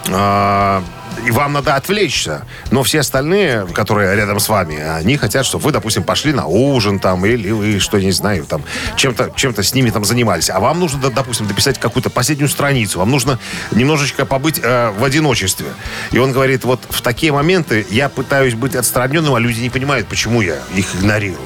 э, 0.08 0.82
и 1.26 1.30
вам 1.30 1.52
надо 1.52 1.74
отвлечься. 1.74 2.42
Но 2.70 2.82
все 2.82 3.00
остальные, 3.00 3.66
которые 3.74 4.14
рядом 4.16 4.40
с 4.40 4.48
вами, 4.48 4.80
они 4.80 5.16
хотят, 5.16 5.44
чтобы 5.44 5.64
вы, 5.64 5.72
допустим, 5.72 6.02
пошли 6.02 6.32
на 6.32 6.46
ужин 6.46 6.98
там, 6.98 7.24
или 7.26 7.50
вы, 7.50 7.78
что 7.78 7.98
не 7.98 8.12
знаю, 8.12 8.44
там, 8.44 8.62
чем-то 8.96 9.32
чем 9.36 9.54
с 9.54 9.74
ними 9.74 9.90
там 9.90 10.04
занимались. 10.04 10.50
А 10.50 10.60
вам 10.60 10.80
нужно, 10.80 11.10
допустим, 11.10 11.46
дописать 11.46 11.78
какую-то 11.78 12.10
последнюю 12.10 12.48
страницу. 12.48 12.98
Вам 12.98 13.10
нужно 13.10 13.38
немножечко 13.72 14.24
побыть 14.24 14.60
э, 14.62 14.90
в 14.90 15.04
одиночестве. 15.04 15.66
И 16.12 16.18
он 16.18 16.32
говорит, 16.32 16.64
вот 16.64 16.80
в 16.88 17.02
такие 17.02 17.32
моменты 17.32 17.86
я 17.90 18.08
пытаюсь 18.08 18.54
быть 18.54 18.74
отстраненным, 18.74 19.34
а 19.34 19.40
люди 19.40 19.60
не 19.60 19.70
понимают, 19.70 20.06
почему 20.06 20.40
я 20.40 20.58
их 20.74 20.94
игнорирую. 20.94 21.38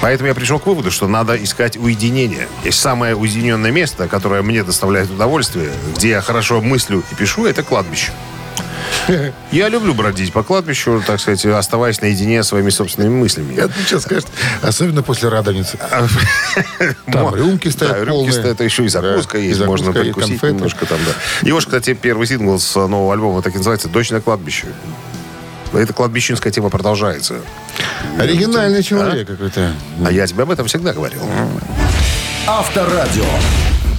Поэтому 0.00 0.28
я 0.28 0.34
пришел 0.34 0.58
к 0.58 0.66
выводу, 0.66 0.90
что 0.90 1.08
надо 1.08 1.42
искать 1.42 1.76
уединение. 1.76 2.48
Есть 2.64 2.80
самое 2.80 3.16
уединенное 3.16 3.70
место, 3.70 4.08
которое 4.08 4.42
мне 4.42 4.62
доставляет 4.62 5.10
удовольствие, 5.10 5.70
где 5.96 6.10
я 6.10 6.20
хорошо 6.20 6.60
мыслю 6.60 7.02
и 7.10 7.14
пишу, 7.14 7.46
это 7.46 7.62
кладбище. 7.62 8.12
Я 9.52 9.68
люблю 9.68 9.94
бродить 9.94 10.32
по 10.32 10.42
кладбищу, 10.42 11.02
так 11.06 11.20
сказать, 11.20 11.44
оставаясь 11.46 12.00
наедине 12.00 12.42
со 12.42 12.50
своими 12.50 12.70
собственными 12.70 13.14
мыслями. 13.14 13.54
Я 13.54 13.68
сейчас 13.86 14.02
скажет, 14.02 14.26
особенно 14.62 15.02
после 15.02 15.28
радовницы. 15.28 15.78
Там 17.12 17.34
рюмки 17.34 17.68
стоят 17.68 17.98
Да, 17.98 18.04
рюмки 18.04 18.30
стоят, 18.30 18.60
а 18.60 18.64
еще 18.64 18.84
и 18.84 18.88
закуска 18.88 19.38
и 19.38 19.48
есть, 19.48 19.64
можно 19.64 19.90
и 19.90 19.92
прикусить 19.92 20.42
немножко 20.42 20.86
там, 20.86 20.98
да. 21.04 21.46
Его 21.46 21.60
же, 21.60 21.66
кстати, 21.66 21.94
первый 21.94 22.26
сингл 22.26 22.58
с 22.58 22.74
нового 22.74 23.12
альбома 23.12 23.42
так 23.42 23.54
и 23.54 23.58
называется 23.58 23.88
«Дочь 23.88 24.10
на 24.10 24.20
кладбище». 24.20 24.66
Эта 25.72 25.92
кладбищенская 25.92 26.52
тема 26.52 26.70
продолжается. 26.70 27.40
Оригинальный 28.18 28.82
человек 28.82 29.28
какой-то. 29.28 29.72
А 30.04 30.10
я 30.10 30.26
тебе 30.26 30.42
об 30.44 30.50
этом 30.50 30.66
всегда 30.66 30.92
говорил. 30.92 31.20
Авторадио. 32.46 33.24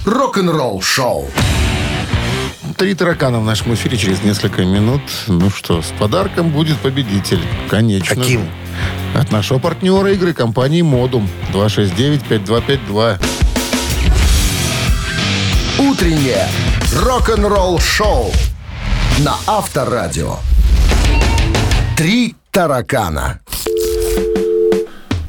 Рок-н-ролл 0.05 0.81
шоу. 0.81 1.29
Три 2.77 2.95
таракана 2.95 3.39
в 3.39 3.45
нашем 3.45 3.73
эфире 3.73 3.97
через 3.97 4.23
несколько 4.23 4.63
минут. 4.63 5.01
Ну 5.27 5.49
что, 5.49 5.81
с 5.81 5.91
подарком 5.99 6.49
будет 6.49 6.77
победитель. 6.77 7.41
Конечно. 7.69 8.15
Каким? 8.15 8.49
От 9.15 9.31
нашего 9.31 9.59
партнера 9.59 10.11
игры 10.13 10.33
компании 10.33 10.81
«Модум». 10.81 11.29
269-5252. 11.53 13.19
Утреннее 15.79 16.47
рок-н-ролл 16.95 17.79
шоу 17.79 18.31
на 19.19 19.35
Авторадио. 19.45 20.37
Три 21.99 22.33
таракана. 22.51 23.41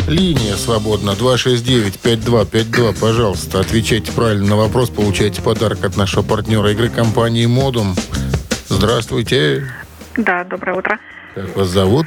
Линия 0.07 0.55
свободна. 0.55 1.17
269-5252. 1.19 2.97
Пожалуйста, 3.01 3.59
отвечайте 3.59 4.13
правильно 4.13 4.51
на 4.51 4.57
вопрос. 4.57 4.89
Получайте 4.89 5.43
подарок 5.43 5.85
от 5.85 5.97
нашего 5.97 6.23
партнера 6.23 6.71
игры 6.71 6.89
компании 6.89 7.45
«Модум». 7.47 7.97
Здравствуйте. 8.69 9.67
Да, 10.17 10.45
доброе 10.45 10.79
утро. 10.79 11.01
Как 11.35 11.57
вас 11.57 11.67
зовут? 11.67 12.07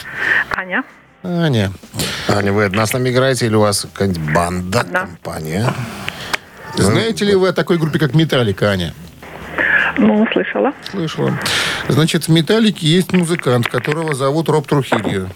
Аня. 0.56 0.86
Аня. 1.24 1.74
Аня, 2.30 2.54
вы 2.54 2.64
одна 2.64 2.86
с 2.86 2.94
нами 2.94 3.10
играете 3.10 3.48
или 3.48 3.56
у 3.56 3.60
вас 3.60 3.86
какая-нибудь 3.92 4.34
банда, 4.34 4.80
Одна. 4.80 5.00
компания? 5.02 5.74
Знаете 6.78 7.26
ли 7.26 7.36
вы 7.36 7.50
о 7.50 7.54
такой 7.54 7.78
группе, 7.78 8.00
как 8.00 8.14
«Металлика», 8.14 8.70
Аня? 8.72 8.94
Ну, 9.98 10.28
слышала. 10.34 10.74
Слышала. 10.90 11.40
Значит, 11.88 12.26
в 12.26 12.30
«Металлике» 12.30 12.88
есть 12.88 13.14
музыкант, 13.14 13.68
которого 13.68 14.16
зовут 14.16 14.50
Роб 14.50 14.68
Трухильо. 14.68 15.30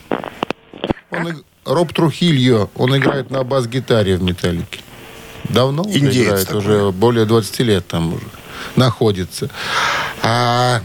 Он 1.12 1.44
Роб 1.66 1.94
Трухильо. 1.94 2.70
Он 2.76 2.98
играет 2.98 3.30
на 3.30 3.44
бас-гитаре 3.44 4.18
в 4.18 4.24
«Металлике». 4.24 4.82
Давно 5.50 5.84
уже 5.84 6.00
Индеец 6.00 6.26
играет, 6.26 6.48
такой. 6.48 6.60
уже 6.60 6.92
более 6.92 7.26
20 7.26 7.60
лет 7.60 7.88
там 7.88 8.14
уже 8.14 8.26
находится. 8.76 9.50
А 10.24 10.82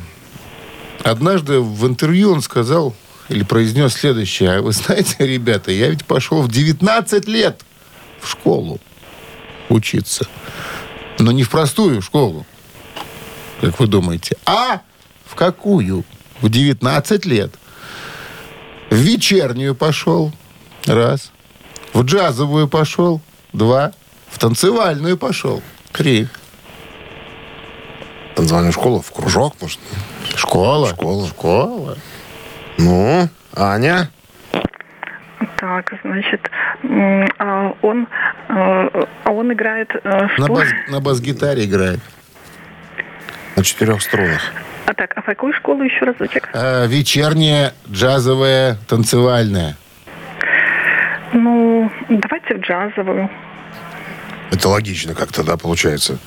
однажды 1.03 1.61
в 1.61 1.87
интервью 1.87 2.33
он 2.33 2.43
сказал 2.43 2.95
или 3.29 3.43
произнес 3.43 3.95
следующее. 3.95 4.53
А 4.53 4.63
вы 4.63 4.73
знаете, 4.73 5.17
ребята, 5.19 5.71
я 5.73 5.89
ведь 5.89 6.05
пошел 6.05 6.43
в 6.43 6.51
19 6.51 7.27
лет 7.29 7.61
в 8.21 8.29
школу 8.29 8.79
учиться. 9.69 10.27
Но 11.19 11.33
не 11.33 11.43
в 11.43 11.51
простую 11.51 12.03
школу, 12.03 12.47
как 13.63 13.79
вы 13.79 13.87
думаете, 13.87 14.37
а 14.45 14.81
в 15.25 15.37
какую? 15.37 16.05
В 16.41 16.49
19 16.49 17.25
лет. 17.27 17.53
В 18.91 18.97
вечернюю 18.97 19.77
пошел. 19.77 20.33
Раз. 20.87 21.31
В 21.95 22.03
джазовую 22.03 22.67
пошел. 22.67 23.21
Два. 23.53 23.93
В 24.29 24.39
танцевальную 24.41 25.17
пошел. 25.17 25.63
Три. 25.93 26.27
Танцевальную 28.35 28.73
школу, 28.73 29.01
в 29.01 29.13
кружок, 29.13 29.55
может? 29.61 29.79
Школа. 30.35 30.89
Школа. 30.89 31.29
Школа. 31.29 31.99
Ну, 32.79 33.29
Аня? 33.55 34.11
Так, 35.57 35.93
значит, 36.03 36.41
а 37.39 37.73
он, 37.83 38.09
э, 38.49 39.05
а 39.25 39.31
он 39.31 39.53
играет 39.53 39.91
э, 39.95 40.09
На, 40.09 40.29
что? 40.47 40.55
бас, 40.55 40.69
на 40.89 41.01
бас-гитаре 41.01 41.65
играет. 41.67 42.01
На 43.57 43.63
четырех 43.65 44.01
струнах. 44.03 44.41
А 44.87 44.95
так, 44.95 45.13
а 45.17 45.23
в 45.23 45.25
какую 45.27 45.53
школу 45.55 45.83
еще 45.83 46.05
разочек? 46.05 46.49
А, 46.53 46.87
вечерняя, 46.87 47.73
джазовая, 47.91 48.79
танцевальная. 48.89 49.77
Ну, 51.33 51.91
давайте 52.09 52.55
в 52.57 52.61
джазовую. 52.61 53.31
Это 54.51 54.69
логично 54.69 55.15
как-то, 55.15 55.43
да, 55.43 55.57
получается. 55.57 56.19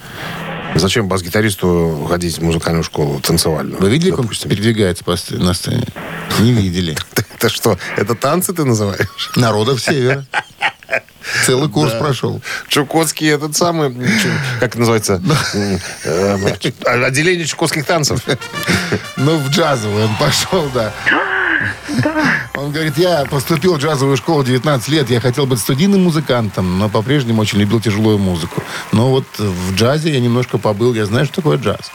Зачем 0.73 1.07
бас-гитаристу 1.07 2.05
ходить 2.09 2.37
в 2.37 2.43
музыкальную 2.43 2.83
школу 2.83 3.19
танцевальную? 3.21 3.79
Вы 3.79 3.89
видели, 3.89 4.09
как 4.09 4.19
он 4.19 4.25
допустим? 4.25 4.49
передвигается 4.49 5.03
по 5.03 5.11
сц- 5.11 5.37
на 5.37 5.53
сцене? 5.53 5.85
Не 6.39 6.51
видели. 6.51 6.95
Это 7.37 7.49
что, 7.49 7.77
это 7.97 8.15
танцы 8.15 8.53
ты 8.53 8.63
называешь? 8.63 9.31
Народов 9.35 9.79
севера. 9.81 10.25
Целый 11.45 11.69
курс 11.69 11.93
прошел. 11.93 12.41
Чукотский 12.67 13.29
этот 13.29 13.55
самый, 13.55 13.93
как 14.59 14.69
это 14.69 14.79
называется, 14.79 15.21
э, 16.03 16.65
отделение 16.83 17.45
чукотских 17.45 17.85
танцев. 17.85 18.21
Ну, 19.17 19.37
в 19.37 19.49
джазовую 19.49 20.05
он 20.05 20.15
пошел, 20.17 20.69
да. 20.73 20.93
Он 22.57 22.71
говорит, 22.71 22.97
я 22.97 23.25
поступил 23.25 23.75
в 23.75 23.79
джазовую 23.79 24.17
школу 24.17 24.41
в 24.41 24.45
19 24.45 24.87
лет, 24.89 25.09
я 25.09 25.19
хотел 25.19 25.45
быть 25.45 25.59
студийным 25.59 26.03
музыкантом, 26.03 26.79
но 26.79 26.89
по-прежнему 26.89 27.41
очень 27.41 27.59
любил 27.59 27.81
тяжелую 27.81 28.17
музыку. 28.17 28.63
Но 28.91 29.09
вот 29.09 29.25
в 29.37 29.75
джазе 29.75 30.11
я 30.13 30.19
немножко 30.19 30.57
побыл, 30.57 30.93
я 30.93 31.05
знаю, 31.05 31.25
что 31.25 31.35
такое 31.35 31.57
джаз. 31.57 31.91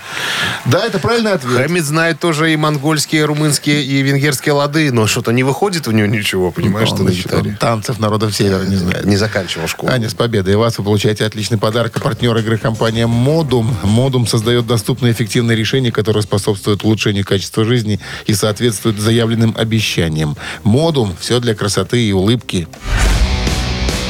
Да, 0.66 0.84
это 0.84 0.98
правильный 0.98 1.32
ответ. 1.32 1.56
Хэммит 1.56 1.84
знает 1.84 2.20
тоже 2.20 2.52
и 2.52 2.56
монгольские, 2.56 3.24
румынские, 3.24 3.82
и 3.82 4.02
венгерские 4.02 4.52
лады, 4.52 4.92
но 4.92 5.06
что-то 5.06 5.32
не 5.32 5.42
выходит 5.42 5.88
у 5.88 5.92
него 5.92 6.06
ничего, 6.06 6.50
понимаешь, 6.50 6.88
что 6.88 6.98
Он 6.98 7.04
на 7.06 7.10
гитаре. 7.10 7.56
Танцев 7.58 7.98
народов 7.98 8.34
севера 8.34 8.64
не 8.64 8.76
знает. 8.76 9.04
Не 9.06 9.16
заканчивал 9.16 9.66
школу. 9.66 9.90
Аня, 9.90 10.10
с 10.10 10.14
победой 10.14 10.56
вас 10.56 10.78
вы 10.78 10.84
получаете 10.84 11.24
отличный 11.24 11.58
подарок. 11.58 12.00
Партнер 12.00 12.36
игры 12.36 12.58
компания 12.58 13.06
Модум. 13.06 13.74
Модум 13.82 14.26
создает 14.26 14.66
доступные 14.66 15.12
и 15.12 15.14
эффективные 15.14 15.56
решения, 15.56 15.90
которые 15.90 16.22
способствуют 16.22 16.84
улучшению 16.84 17.24
качества 17.24 17.64
жизни 17.64 17.98
и 18.26 18.34
соответствуют 18.34 18.98
заявленным 18.98 19.54
обещаниям. 19.56 20.36
Модум– 20.62 21.14
все 21.20 21.40
для 21.40 21.54
красоты 21.54 22.02
и 22.02 22.12
улыбки. 22.12 22.68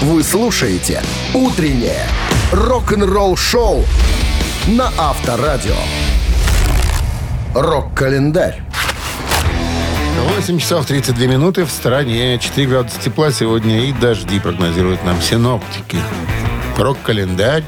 Вы 0.00 0.22
слушаете 0.22 1.03
«Утреннее 1.35 2.07
рок-н-ролл-шоу» 2.53 3.85
на 4.68 4.90
Авторадио. 4.98 5.76
Рок-календарь. 7.55 8.62
8 10.37 10.59
часов 10.59 10.87
32 10.87 11.26
минуты. 11.26 11.64
В 11.64 11.70
стране 11.70 12.38
4 12.38 12.66
градуса 12.66 12.98
тепла 13.00 13.31
сегодня 13.33 13.85
и 13.85 13.92
дожди 13.92 14.38
прогнозируют 14.38 15.05
нам 15.05 15.20
синоптики. 15.20 15.98
Рок-календарь. 16.79 17.65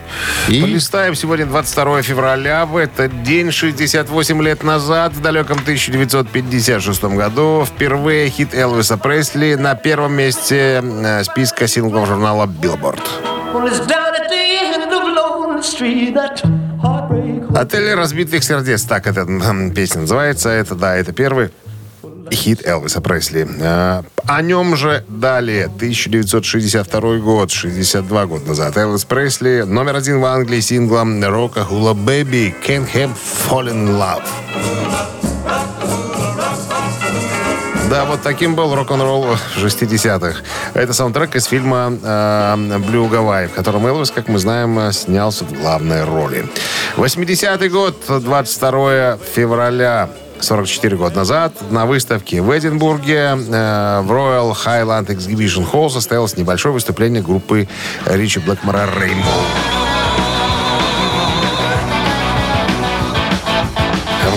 И 0.49 0.61
Полистаем 0.61 1.15
сегодня 1.15 1.47
22 1.47 2.03
февраля. 2.03 2.67
В 2.67 2.77
этот 2.77 3.23
день, 3.23 3.51
68 3.51 4.43
лет 4.43 4.62
назад, 4.62 5.12
в 5.12 5.21
далеком 5.21 5.59
1956 5.59 7.05
году, 7.05 7.65
впервые 7.67 8.29
хит 8.31 8.55
Элвиса 8.55 8.97
Пресли 8.97 9.55
на 9.55 9.75
первом 9.75 10.15
месте 10.15 10.83
э, 10.83 11.25
списка 11.25 11.67
синглов 11.67 12.07
журнала 12.07 12.47
heartbreak. 16.83 17.57
Отель 17.57 17.95
разбитых 17.95 18.43
сердец, 18.43 18.83
так 18.83 19.07
эта 19.07 19.27
песня 19.75 20.03
называется. 20.03 20.49
Это, 20.49 20.75
да, 20.75 20.97
это 20.97 21.12
первый 21.12 21.51
хит 22.30 22.66
Элвиса 22.66 23.00
Пресли. 23.00 23.48
Э, 23.61 24.02
О 24.26 24.42
нем 24.42 24.76
же 24.76 25.04
далее, 25.08 25.66
1962 25.66 27.16
год, 27.18 27.50
62 27.50 28.26
года 28.26 28.46
назад. 28.46 28.76
Элвис 28.76 29.04
Пресли, 29.04 29.62
номер 29.66 29.96
один 29.96 30.20
в 30.20 30.24
Англии 30.24 30.61
синглом 30.61 31.22
рока 31.24 31.61
Hula 31.61 31.94
Baby 31.94 32.54
Can't 32.66 32.92
Have 32.92 33.12
Fall 33.48 33.70
in 33.70 33.88
Love. 33.98 34.22
Да, 37.92 38.06
вот 38.06 38.22
таким 38.22 38.54
был 38.54 38.74
рок-н-ролл 38.74 39.37
60-х. 39.58 40.40
Это 40.72 40.94
саундтрек 40.94 41.37
из 41.37 41.44
фильма 41.44 41.92
э, 42.02 42.78
«Блю 42.78 43.06
Гавайи», 43.06 43.48
в 43.48 43.52
котором 43.52 43.87
Элвис, 43.87 44.11
как 44.11 44.28
мы 44.28 44.38
знаем, 44.38 44.90
снялся 44.92 45.44
в 45.44 45.52
главной 45.52 46.02
роли. 46.04 46.46
80-й 46.96 47.68
год, 47.68 47.96
22 48.08 49.18
февраля 49.35 50.08
44 50.42 50.96
года 50.96 51.16
назад 51.16 51.52
на 51.70 51.87
выставке 51.87 52.42
в 52.42 52.57
Эдинбурге 52.57 53.14
э, 53.14 54.00
в 54.02 54.11
Royal 54.11 54.52
Highland 54.52 55.07
Exhibition 55.07 55.70
Hall 55.70 55.88
состоялось 55.90 56.37
небольшое 56.37 56.72
выступление 56.72 57.22
группы 57.22 57.68
Ричи 58.07 58.40
Блэкмора 58.40 58.88
«Рейнбоу». 58.98 59.82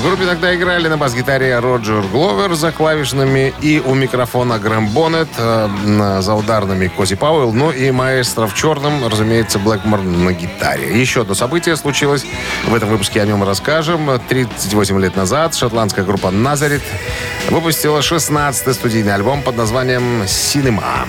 Группе 0.05 0.25
тогда 0.25 0.55
играли 0.55 0.87
на 0.87 0.97
бас-гитаре 0.97 1.57
Роджер 1.57 2.03
Гловер 2.11 2.53
за 2.53 2.71
клавишными 2.71 3.53
и 3.61 3.81
у 3.83 3.95
микрофона 3.95 4.59
Грэм 4.59 4.89
Боннет, 4.89 5.27
э, 5.37 6.19
за 6.21 6.33
ударными 6.35 6.87
Кози 6.87 7.15
Пауэлл, 7.15 7.51
ну 7.53 7.71
и 7.71 7.89
маэстро 7.89 8.45
в 8.45 8.53
черном, 8.53 9.07
разумеется, 9.07 9.57
Блэкмор 9.57 10.01
на 10.01 10.31
гитаре. 10.31 10.99
Еще 10.99 11.21
одно 11.21 11.33
событие 11.33 11.75
случилось, 11.75 12.23
в 12.67 12.75
этом 12.75 12.89
выпуске 12.89 13.19
о 13.19 13.25
нем 13.25 13.43
расскажем. 13.43 14.21
38 14.29 14.99
лет 14.99 15.15
назад 15.15 15.55
шотландская 15.55 16.05
группа 16.05 16.29
«Назарит» 16.29 16.83
выпустила 17.49 17.99
16-й 17.99 18.73
студийный 18.75 19.15
альбом 19.15 19.41
под 19.41 19.57
названием 19.57 20.27
«Синема». 20.27 21.05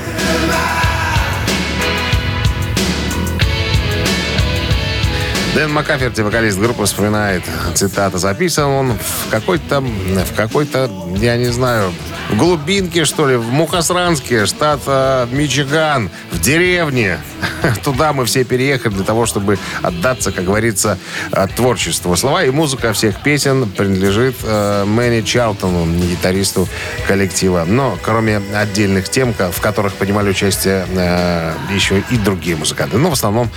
Дэн 5.57 5.73
Маккаферти, 5.73 6.21
вокалист 6.21 6.59
группы, 6.59 6.85
вспоминает, 6.85 7.43
цитата, 7.75 8.19
записан 8.19 8.67
он 8.67 8.93
в 8.93 9.31
какой-то, 9.31 9.81
в 9.81 10.37
какой-то, 10.37 10.91
я 11.17 11.39
не 11.39 11.47
знаю, 11.47 11.95
в 12.29 12.37
глубинке, 12.37 13.07
что 13.07 13.27
ли, 13.27 13.37
в 13.37 13.51
Мухосранске, 13.51 14.45
штат 14.45 14.81
э, 14.87 15.27
Мичиган, 15.31 16.11
в 16.31 16.41
деревне. 16.43 17.21
Туда 17.85 18.13
мы 18.13 18.25
все 18.25 18.45
переехали 18.45 18.95
для 18.95 19.05
того, 19.05 19.27
чтобы 19.27 19.59
отдаться, 19.83 20.33
как 20.33 20.45
говорится, 20.45 20.99
э, 21.33 21.47
творчеству. 21.55 22.17
Слова 22.17 22.45
и 22.45 22.51
музыка 22.51 22.93
всех 22.93 23.23
песен 23.23 23.69
принадлежит 23.69 24.37
э, 24.43 24.85
Мэнни 24.85 25.23
Чарлтону, 25.23 25.87
гитаристу 25.87 26.69
коллектива. 27.07 27.65
Но 27.67 27.99
кроме 28.03 28.41
отдельных 28.55 29.09
тем, 29.09 29.35
в 29.35 29.61
которых 29.61 29.95
принимали 29.95 30.31
участие 30.31 30.87
э, 30.89 31.55
еще 31.75 32.03
и 32.11 32.17
другие 32.17 32.57
музыканты. 32.57 32.99
Но 32.99 33.11
в 33.11 33.13
основном 33.13 33.51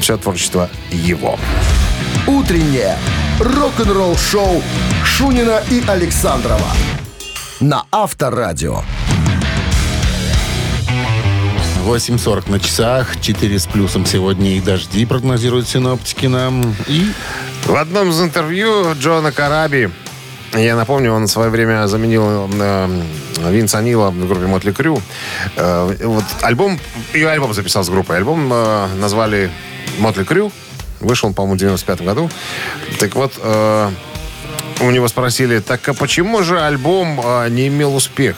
все 0.00 0.16
творчество 0.16 0.68
его. 0.90 1.38
Утреннее 2.26 2.96
рок-н-ролл-шоу 3.40 4.62
Шунина 5.04 5.62
и 5.70 5.82
Александрова 5.86 6.68
на 7.62 7.84
Авторадио. 7.90 8.82
8.40 11.82 12.50
на 12.50 12.60
часах, 12.60 13.20
4 13.20 13.58
с 13.58 13.66
плюсом 13.66 14.06
сегодня 14.06 14.56
и 14.56 14.60
дожди 14.60 15.04
прогнозируют 15.04 15.68
синоптики 15.68 16.26
нам. 16.26 16.74
И 16.86 17.12
В 17.66 17.74
одном 17.74 18.10
из 18.10 18.20
интервью 18.20 18.94
Джона 18.94 19.32
Караби, 19.32 19.90
я 20.54 20.76
напомню, 20.76 21.12
он 21.12 21.26
в 21.26 21.30
свое 21.30 21.50
время 21.50 21.86
заменил 21.88 22.48
э, 22.52 23.02
Винса 23.50 23.80
Нила 23.82 24.10
в 24.10 24.28
группе 24.28 24.46
Мотли 24.46 24.70
Крю. 24.70 25.02
Э, 25.56 25.96
вот 26.04 26.24
альбом, 26.42 26.78
ее 27.14 27.28
альбом 27.28 27.52
записал 27.52 27.82
с 27.82 27.88
группой. 27.88 28.16
Альбом 28.18 28.52
э, 28.52 28.86
назвали 28.98 29.50
Мотли 29.98 30.24
Крю. 30.24 30.52
Вышел 31.00 31.28
он, 31.28 31.34
по-моему, 31.34 31.56
в 31.56 31.58
95 31.58 32.02
году. 32.02 32.30
Так 33.00 33.16
вот, 33.16 33.32
э, 33.38 33.90
у 34.82 34.90
него 34.90 35.08
спросили, 35.08 35.60
так 35.60 35.88
а 35.88 35.94
почему 35.94 36.42
же 36.42 36.60
альбом 36.60 37.20
а, 37.24 37.48
не 37.48 37.68
имел 37.68 37.94
успеха? 37.94 38.36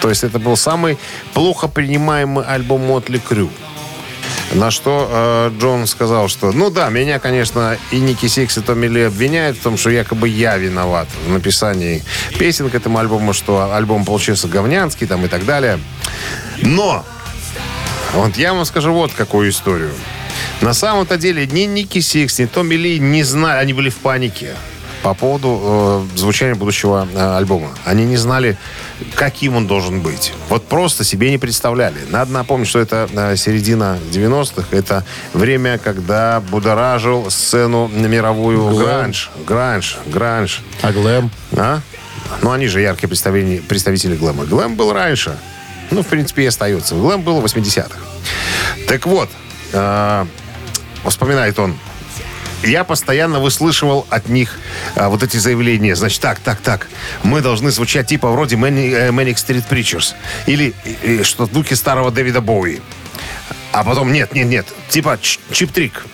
То 0.00 0.08
есть 0.08 0.24
это 0.24 0.38
был 0.38 0.56
самый 0.56 0.98
плохо 1.32 1.68
принимаемый 1.68 2.44
альбом 2.44 2.82
Mötley 2.82 3.18
Crüe. 3.18 3.50
На 4.54 4.70
что 4.70 5.08
э, 5.10 5.58
Джон 5.58 5.86
сказал, 5.86 6.28
что, 6.28 6.52
ну 6.52 6.70
да, 6.70 6.88
меня, 6.88 7.18
конечно, 7.18 7.76
и 7.90 7.98
Ники 7.98 8.26
Сикс, 8.26 8.56
и 8.58 8.60
Томми 8.60 8.86
Ли 8.86 9.02
обвиняют 9.02 9.58
в 9.58 9.62
том, 9.62 9.76
что 9.76 9.90
якобы 9.90 10.28
я 10.28 10.56
виноват 10.56 11.08
в 11.26 11.32
написании 11.32 12.02
песен 12.38 12.70
к 12.70 12.74
этому 12.74 12.98
альбому, 12.98 13.32
что 13.32 13.74
альбом 13.74 14.04
получился 14.04 14.46
говнянский 14.46 15.06
там 15.06 15.24
и 15.24 15.28
так 15.28 15.44
далее. 15.44 15.80
Но 16.62 17.04
вот 18.14 18.36
я 18.36 18.54
вам 18.54 18.64
скажу 18.64 18.92
вот 18.92 19.12
какую 19.12 19.50
историю. 19.50 19.92
На 20.60 20.74
самом-то 20.74 21.16
деле 21.16 21.46
ни 21.46 21.62
Ники 21.62 22.00
Сикс, 22.00 22.38
ни 22.38 22.46
Томми 22.46 22.76
Ли 22.76 22.98
не 23.00 23.24
знали, 23.24 23.58
они 23.58 23.72
были 23.72 23.90
в 23.90 23.96
панике 23.96 24.54
по 25.02 25.14
поводу 25.14 26.08
э, 26.14 26.18
звучания 26.18 26.54
будущего 26.54 27.06
э, 27.12 27.36
альбома. 27.36 27.68
Они 27.84 28.04
не 28.04 28.16
знали, 28.16 28.56
каким 29.14 29.56
он 29.56 29.66
должен 29.66 30.00
быть. 30.00 30.32
Вот 30.48 30.66
просто 30.66 31.04
себе 31.04 31.30
не 31.30 31.38
представляли. 31.38 31.98
Надо 32.10 32.32
напомнить, 32.32 32.68
что 32.68 32.78
это 32.78 33.08
э, 33.12 33.36
середина 33.36 33.98
90-х. 34.10 34.68
Это 34.76 35.04
время, 35.32 35.78
когда 35.78 36.40
будоражил 36.40 37.30
сцену 37.30 37.88
мировую 37.88 38.70
Глэм. 38.70 38.84
гранж. 38.84 39.30
Гранж, 39.46 39.98
гранж. 40.06 40.60
А 40.82 40.92
глэм? 40.92 41.30
А? 41.56 41.80
Ну, 42.42 42.50
они 42.50 42.66
же 42.66 42.80
яркие 42.80 43.08
представители, 43.08 43.58
представители 43.58 44.16
глэма. 44.16 44.44
Глэм 44.44 44.74
был 44.74 44.92
раньше. 44.92 45.36
Ну, 45.90 46.02
в 46.02 46.06
принципе, 46.06 46.42
и 46.42 46.46
остается. 46.46 46.94
Глэм 46.96 47.22
был 47.22 47.40
в 47.40 47.44
80-х. 47.44 47.96
Так 48.88 49.06
вот, 49.06 49.28
э, 49.72 50.26
вспоминает 51.08 51.58
он, 51.58 51.76
я 52.66 52.84
постоянно 52.84 53.40
выслышивал 53.40 54.06
от 54.10 54.28
них 54.28 54.58
а, 54.94 55.08
вот 55.08 55.22
эти 55.22 55.36
заявления. 55.36 55.94
Значит, 55.96 56.20
так, 56.20 56.38
так, 56.40 56.60
так. 56.60 56.88
Мы 57.22 57.40
должны 57.40 57.70
звучать 57.70 58.06
типа 58.06 58.30
вроде 58.30 58.56
э, 58.56 59.10
Manic 59.10 59.36
Street 59.36 59.64
Preachers. 59.68 60.14
Или 60.46 60.74
э, 61.02 61.22
что 61.22 61.46
в 61.46 61.74
старого 61.74 62.10
Дэвида 62.10 62.40
Боуи. 62.40 62.80
А 63.72 63.84
потом, 63.84 64.12
нет, 64.12 64.34
нет, 64.34 64.46
нет. 64.46 64.66
Типа 64.88 65.18
Чип-Трик. 65.50 66.06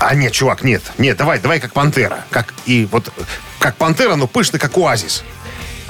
А 0.00 0.14
нет, 0.14 0.32
чувак, 0.32 0.64
нет. 0.64 0.82
Нет, 0.98 1.16
давай, 1.16 1.38
давай 1.38 1.60
как 1.60 1.72
Пантера. 1.72 2.24
Как, 2.30 2.52
и 2.66 2.88
вот 2.90 3.12
как 3.60 3.76
Пантера, 3.76 4.16
но 4.16 4.26
пышный, 4.26 4.58
как 4.58 4.76
Оазис. 4.76 5.22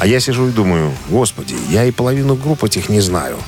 А 0.02 0.06
я 0.06 0.18
сижу 0.18 0.48
и 0.48 0.50
думаю, 0.50 0.92
господи, 1.10 1.54
я 1.70 1.84
и 1.84 1.92
половину 1.92 2.34
групп 2.34 2.64
этих 2.64 2.88
не 2.88 2.98
знаю. 2.98 3.38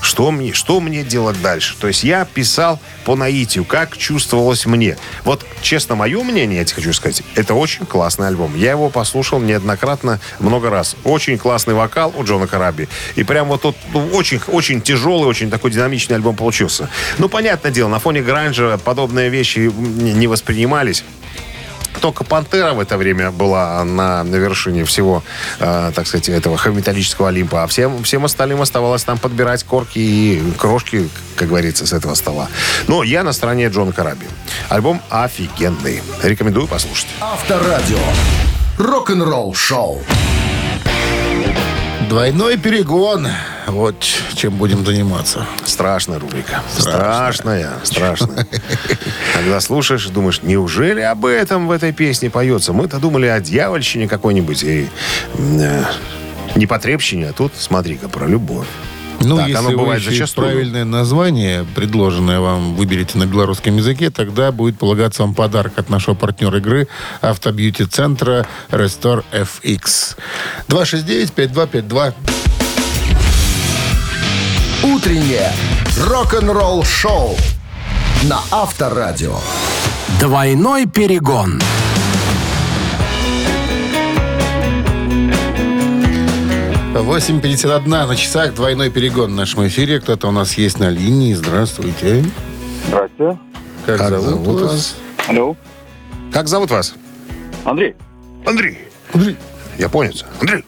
Что 0.00 0.30
мне, 0.30 0.52
что 0.52 0.78
мне 0.78 1.02
делать 1.02 1.42
дальше? 1.42 1.74
То 1.76 1.88
есть 1.88 2.04
я 2.04 2.24
писал 2.24 2.78
по 3.04 3.16
наитию, 3.16 3.64
как 3.64 3.96
чувствовалось 3.96 4.64
мне. 4.64 4.96
Вот, 5.24 5.44
честно, 5.60 5.96
мое 5.96 6.22
мнение, 6.22 6.60
я 6.60 6.64
тебе 6.64 6.76
хочу 6.76 6.92
сказать, 6.92 7.24
это 7.34 7.54
очень 7.54 7.84
классный 7.84 8.28
альбом. 8.28 8.54
Я 8.54 8.70
его 8.70 8.90
послушал 8.90 9.40
неоднократно, 9.40 10.20
много 10.38 10.70
раз. 10.70 10.94
Очень 11.02 11.36
классный 11.36 11.74
вокал 11.74 12.14
у 12.16 12.22
Джона 12.22 12.46
Караби. 12.46 12.88
И 13.16 13.24
прям 13.24 13.48
вот 13.48 13.62
тут 13.62 13.74
ну, 13.92 14.06
очень, 14.12 14.40
очень 14.46 14.80
тяжелый, 14.82 15.26
очень 15.26 15.50
такой 15.50 15.72
динамичный 15.72 16.14
альбом 16.14 16.36
получился. 16.36 16.90
Ну, 17.18 17.28
понятное 17.28 17.72
дело, 17.72 17.88
на 17.88 17.98
фоне 17.98 18.22
гранжа 18.22 18.78
подобные 18.78 19.30
вещи 19.30 19.58
не 19.58 20.28
воспринимались. 20.28 21.02
Только 22.00 22.24
Пантера 22.24 22.72
в 22.72 22.80
это 22.80 22.96
время 22.96 23.30
была 23.30 23.82
на, 23.84 24.22
на 24.24 24.36
вершине 24.36 24.84
всего, 24.84 25.22
э, 25.58 25.92
так 25.94 26.06
сказать, 26.06 26.28
этого 26.28 26.58
металлического 26.70 27.28
Олимпа. 27.28 27.62
А 27.62 27.66
всем, 27.66 28.02
всем 28.02 28.24
остальным 28.24 28.60
оставалось 28.60 29.04
там 29.04 29.18
подбирать 29.18 29.64
корки 29.64 29.98
и 29.98 30.52
крошки, 30.58 31.08
как 31.36 31.48
говорится, 31.48 31.86
с 31.86 31.92
этого 31.92 32.14
стола. 32.14 32.48
Но 32.88 33.02
я 33.02 33.22
на 33.22 33.32
стороне 33.32 33.68
Джона 33.68 33.92
Караби. 33.92 34.26
Альбом 34.68 35.00
офигенный. 35.10 36.02
Рекомендую 36.22 36.66
послушать. 36.66 37.08
Авторадио. 37.20 37.98
Рок-н-ролл 38.78 39.54
шоу. 39.54 40.02
Двойной 42.08 42.58
перегон. 42.58 43.28
Вот 43.66 43.96
чем 44.34 44.56
будем 44.56 44.84
заниматься. 44.84 45.46
Страшная 45.64 46.18
рубрика. 46.18 46.62
Страшная. 46.76 47.70
Страшная. 47.82 48.46
Когда 49.34 49.60
слушаешь, 49.60 50.06
думаешь, 50.06 50.40
неужели 50.42 51.00
об 51.00 51.24
этом 51.24 51.66
в 51.68 51.70
этой 51.70 51.92
песне 51.92 52.30
поется? 52.30 52.72
Мы-то 52.72 52.98
думали 52.98 53.26
о 53.26 53.40
дьявольщине 53.40 54.06
какой-нибудь 54.06 54.62
и 54.64 54.88
э, 55.38 55.84
непотребщине, 56.56 57.28
а 57.28 57.32
тут, 57.32 57.52
смотри-ка, 57.56 58.08
про 58.08 58.26
любовь. 58.26 58.66
Ну, 59.20 59.36
Так, 59.36 59.48
если 59.48 59.58
оно 59.60 59.70
вы 59.70 59.76
бывает 59.78 60.00
еще 60.02 60.10
зачастую. 60.10 60.48
правильное 60.48 60.84
название, 60.84 61.64
предложенное 61.74 62.40
вам, 62.40 62.74
выберете 62.74 63.16
на 63.16 63.24
белорусском 63.26 63.74
языке, 63.76 64.10
тогда 64.10 64.52
будет 64.52 64.78
полагаться 64.78 65.22
вам 65.22 65.34
подарок 65.34 65.72
от 65.78 65.88
нашего 65.88 66.14
партнера 66.14 66.58
игры 66.58 66.88
автобьюти-центра 67.22 68.46
Restore 68.70 69.24
FX. 69.32 70.16
269-5252. 70.68 72.12
Утреннее 74.82 75.50
рок-н-ролл 75.98 76.84
шоу 76.84 77.36
на 78.24 78.40
Авторадио. 78.50 79.36
Двойной 80.20 80.86
перегон. 80.86 81.60
8.51 86.94 87.86
на 88.06 88.16
часах. 88.16 88.54
Двойной 88.54 88.90
перегон 88.90 89.32
в 89.32 89.34
нашем 89.34 89.66
эфире. 89.66 90.00
Кто-то 90.00 90.28
у 90.28 90.30
нас 90.30 90.54
есть 90.56 90.78
на 90.78 90.90
линии. 90.90 91.34
Здравствуйте. 91.34 92.24
Здравствуйте. 92.88 93.38
Как, 93.86 93.98
Как 93.98 94.10
зовут, 94.10 94.28
зовут 94.28 94.60
вас? 94.60 94.70
вас? 94.72 94.94
Алло. 95.28 95.56
Как 96.32 96.48
зовут 96.48 96.70
вас? 96.70 96.94
Андрей. 97.64 97.94
Андрей. 98.46 98.78
Японец. 99.78 100.24
Андрей. 100.40 100.64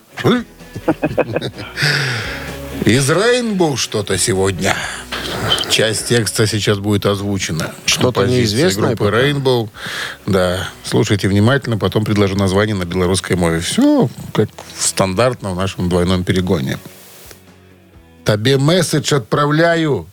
Из 2.84 3.10
Рейнбоу 3.10 3.76
что-то 3.76 4.18
сегодня. 4.18 4.76
Часть 5.70 6.08
текста 6.08 6.46
сейчас 6.46 6.78
будет 6.78 7.06
озвучена. 7.06 7.74
Что-то 7.84 8.26
неизвестное 8.26 8.94
группы? 8.94 9.10
Rainbow. 9.10 9.68
Да. 10.26 10.68
Слушайте 10.84 11.28
внимательно, 11.28 11.78
потом 11.78 12.04
предложу 12.04 12.36
название 12.36 12.76
на 12.76 12.84
белорусской 12.84 13.36
мове. 13.36 13.60
Все 13.60 14.08
как 14.32 14.48
стандартно 14.78 15.52
в 15.52 15.56
нашем 15.56 15.88
двойном 15.88 16.24
перегоне. 16.24 16.78
Тебе 18.24 18.58
месседж 18.58 19.14
отправляю. 19.14 20.06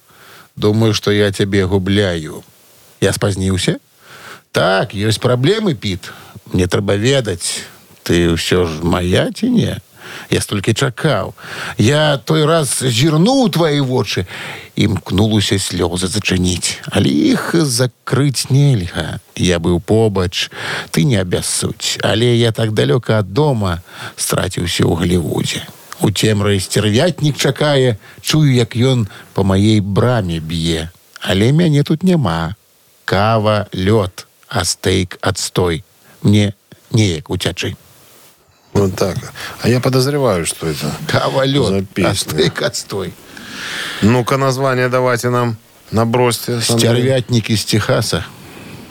Думаю, 0.56 0.94
что 0.94 1.12
я 1.12 1.32
тебе 1.32 1.66
губляю. 1.68 2.44
Я 3.02 3.14
спознился? 3.14 3.80
Так, 4.52 4.94
есть 4.94 5.20
проблемы, 5.20 5.74
Пит. 5.74 6.12
Мне 6.52 6.68
треба 6.68 6.96
ведать. 6.96 7.66
Ты 8.04 8.36
все 8.36 8.66
ж 8.66 8.84
моя 8.84 9.32
ці 9.32 9.50
не? 9.50 9.82
Я 10.31 10.41
столько 10.41 10.73
чакаў. 10.73 11.35
Я 11.79 12.17
той 12.19 12.45
раз 12.45 12.81
зірнуў 12.81 13.51
твои 13.51 13.81
вочы 13.81 14.27
і 14.77 14.89
мкнулася 14.95 15.59
слёзы 15.59 16.09
зачыніць. 16.09 16.81
Але 16.93 17.09
іх 17.09 17.55
закрыць 17.55 18.51
нельга. 18.51 19.21
Я 19.37 19.59
быў 19.59 19.81
побач, 19.81 20.51
ты 20.91 21.05
не 21.05 21.17
абяссудь. 21.17 21.99
Але 22.03 22.37
я 22.37 22.53
так 22.53 22.73
далёка 22.73 23.19
ад 23.19 23.33
дома 23.33 23.83
страціўся 24.17 24.85
ў 24.85 24.97
Голливудзе. 24.97 25.63
У 26.01 26.11
цемры 26.11 26.61
сцярвятнік 26.61 27.37
чакае, 27.37 27.99
чую, 28.23 28.55
як 28.55 28.77
ён 28.77 29.09
по 29.35 29.43
маей 29.43 29.81
браме 29.81 30.39
б'е. 30.41 30.91
Але 31.21 31.53
мяне 31.53 31.83
тут 31.83 32.03
няма. 32.03 32.55
Кава, 33.05 33.67
лёд, 33.73 34.27
а 34.49 34.65
стейк 34.65 35.19
отстой. 35.21 35.83
Мне 36.23 36.55
неяк 36.93 37.31
уцячы. 37.31 37.77
Вот 38.74 38.96
так. 38.96 39.16
А 39.62 39.70
я 39.70 39.80
подозреваю, 39.80 40.46
что 40.46 40.68
это 40.68 40.92
Кава, 41.08 41.46
за 41.48 41.84
песня. 41.86 42.14
стейк 42.16 42.62
отстой. 42.62 43.14
Ну-ка, 44.02 44.38
название 44.38 44.90
давайте 44.90 45.30
нам 45.30 45.58
набросьте. 45.92 46.60
Стервятник 46.60 47.50
из 47.50 47.64
Техаса, 47.64 48.26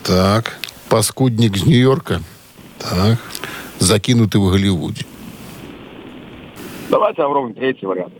Так, 0.05 0.57
паскудник 0.89 1.57
из 1.57 1.65
Нью-Йорка, 1.65 2.23
так. 2.79 3.19
закинутый 3.79 4.41
в 4.41 4.51
Голливуде. 4.51 5.05
Давайте 6.89 7.23
попробуем 7.23 7.55
третий 7.55 7.87
вариант. 7.87 8.13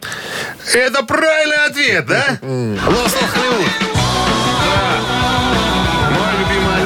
Это 0.75 1.03
правильный 1.05 1.67
ответ, 1.67 2.07
да? 2.07 2.39
Lost 2.43 3.17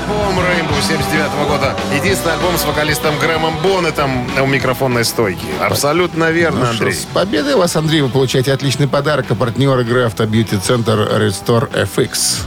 альбом 0.07 0.39
Rainbow 0.39 0.81
79 0.87 1.49
года. 1.49 1.75
Единственный 1.95 2.35
альбом 2.35 2.57
с 2.57 2.65
вокалистом 2.65 3.19
Грэмом 3.19 3.57
Боннетом 3.63 4.29
у 4.41 4.47
микрофонной 4.47 5.05
стойки. 5.05 5.45
Абсолютно 5.61 6.31
верно, 6.31 6.61
Ну 6.61 6.67
что, 6.67 6.85
Андрей. 6.85 6.95
с 6.95 7.05
победой 7.07 7.57
вас, 7.57 7.77
Андрей, 7.77 8.03
вы 8.03 8.09
получаете 8.09 8.53
отличный 8.53 8.89
подарок. 8.89 9.27
А 9.31 9.35
партнер 9.35 9.79
игры 9.81 10.05
Автобьюти-центр 10.05 10.93
Restore 10.93 11.71
FX. 11.73 12.43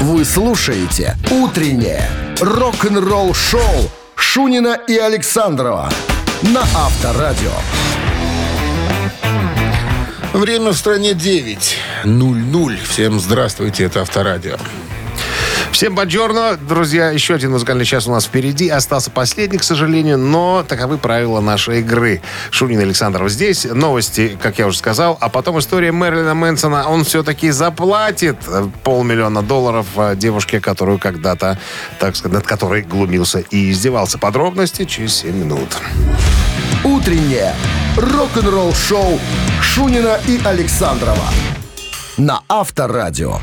Вы 0.00 0.24
слушаете 0.24 1.16
«Утреннее 1.30 2.08
рок-н-ролл-шоу» 2.40 3.90
Шунина 4.14 4.78
и 4.88 4.96
Александрова 4.96 5.90
на 6.42 6.62
Авторадио. 6.74 7.50
Время 10.32 10.70
в 10.70 10.76
стране 10.76 11.12
9.00. 11.12 12.78
Всем 12.88 13.20
здравствуйте, 13.20 13.84
это 13.84 14.00
Авторадио. 14.00 14.56
Всем 15.82 15.96
бонжорно, 15.96 16.56
друзья. 16.56 17.10
Еще 17.10 17.34
один 17.34 17.50
музыкальный 17.50 17.84
час 17.84 18.06
у 18.06 18.12
нас 18.12 18.26
впереди. 18.26 18.68
Остался 18.68 19.10
последний, 19.10 19.58
к 19.58 19.64
сожалению, 19.64 20.16
но 20.16 20.62
таковы 20.62 20.96
правила 20.96 21.40
нашей 21.40 21.80
игры. 21.80 22.22
Шунин 22.52 22.78
Александров 22.78 23.28
здесь. 23.28 23.64
Новости, 23.64 24.38
как 24.40 24.60
я 24.60 24.68
уже 24.68 24.78
сказал. 24.78 25.18
А 25.20 25.28
потом 25.28 25.58
история 25.58 25.90
Мэрилина 25.90 26.34
Мэнсона. 26.34 26.88
Он 26.88 27.02
все-таки 27.02 27.50
заплатит 27.50 28.36
полмиллиона 28.84 29.42
долларов 29.42 29.88
э, 29.96 30.14
девушке, 30.14 30.60
которую 30.60 31.00
когда-то, 31.00 31.58
так 31.98 32.14
сказать, 32.14 32.36
над 32.36 32.46
которой 32.46 32.82
глумился 32.82 33.40
и 33.40 33.72
издевался. 33.72 34.18
Подробности 34.18 34.84
через 34.84 35.16
7 35.16 35.34
минут. 35.34 35.76
Утреннее 36.84 37.56
рок-н-ролл-шоу 37.96 39.18
Шунина 39.60 40.20
и 40.28 40.40
Александрова 40.44 41.26
на 42.18 42.42
Авторадио. 42.48 43.40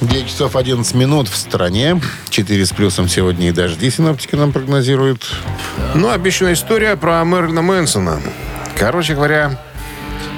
9 0.00 0.28
часов 0.28 0.54
11 0.54 0.94
минут 0.94 1.28
в 1.28 1.36
стране. 1.36 2.00
4 2.30 2.66
с 2.66 2.72
плюсом 2.72 3.08
сегодня 3.08 3.48
и 3.48 3.52
дожди 3.52 3.90
синоптики 3.90 4.36
нам 4.36 4.52
прогнозируют. 4.52 5.28
Ну, 5.94 6.10
обещанная 6.10 6.52
история 6.52 6.96
про 6.96 7.24
Мэрилина 7.24 7.62
Мэнсона. 7.62 8.20
Короче 8.76 9.14
говоря, 9.14 9.58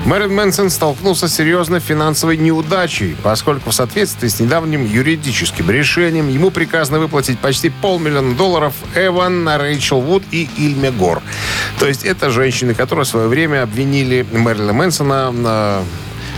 Мэрилин 0.06 0.34
Мэнсон 0.34 0.70
столкнулся 0.70 1.28
с 1.28 1.34
серьезной 1.34 1.80
финансовой 1.80 2.38
неудачей, 2.38 3.16
поскольку 3.22 3.70
в 3.70 3.74
соответствии 3.74 4.28
с 4.28 4.40
недавним 4.40 4.86
юридическим 4.86 5.70
решением 5.70 6.28
ему 6.30 6.50
приказано 6.50 6.98
выплатить 6.98 7.38
почти 7.38 7.68
полмиллиона 7.68 8.34
долларов 8.34 8.72
Эван, 8.94 9.46
Рэйчел 9.46 10.00
Вуд 10.00 10.22
и 10.30 10.48
Ильме 10.56 10.90
Гор. 10.90 11.20
То 11.78 11.86
есть 11.86 12.04
это 12.04 12.30
женщины, 12.30 12.72
которые 12.72 13.04
в 13.04 13.08
свое 13.08 13.28
время 13.28 13.62
обвинили 13.62 14.26
Мэрилина 14.32 14.72
Мэнсона 14.72 15.84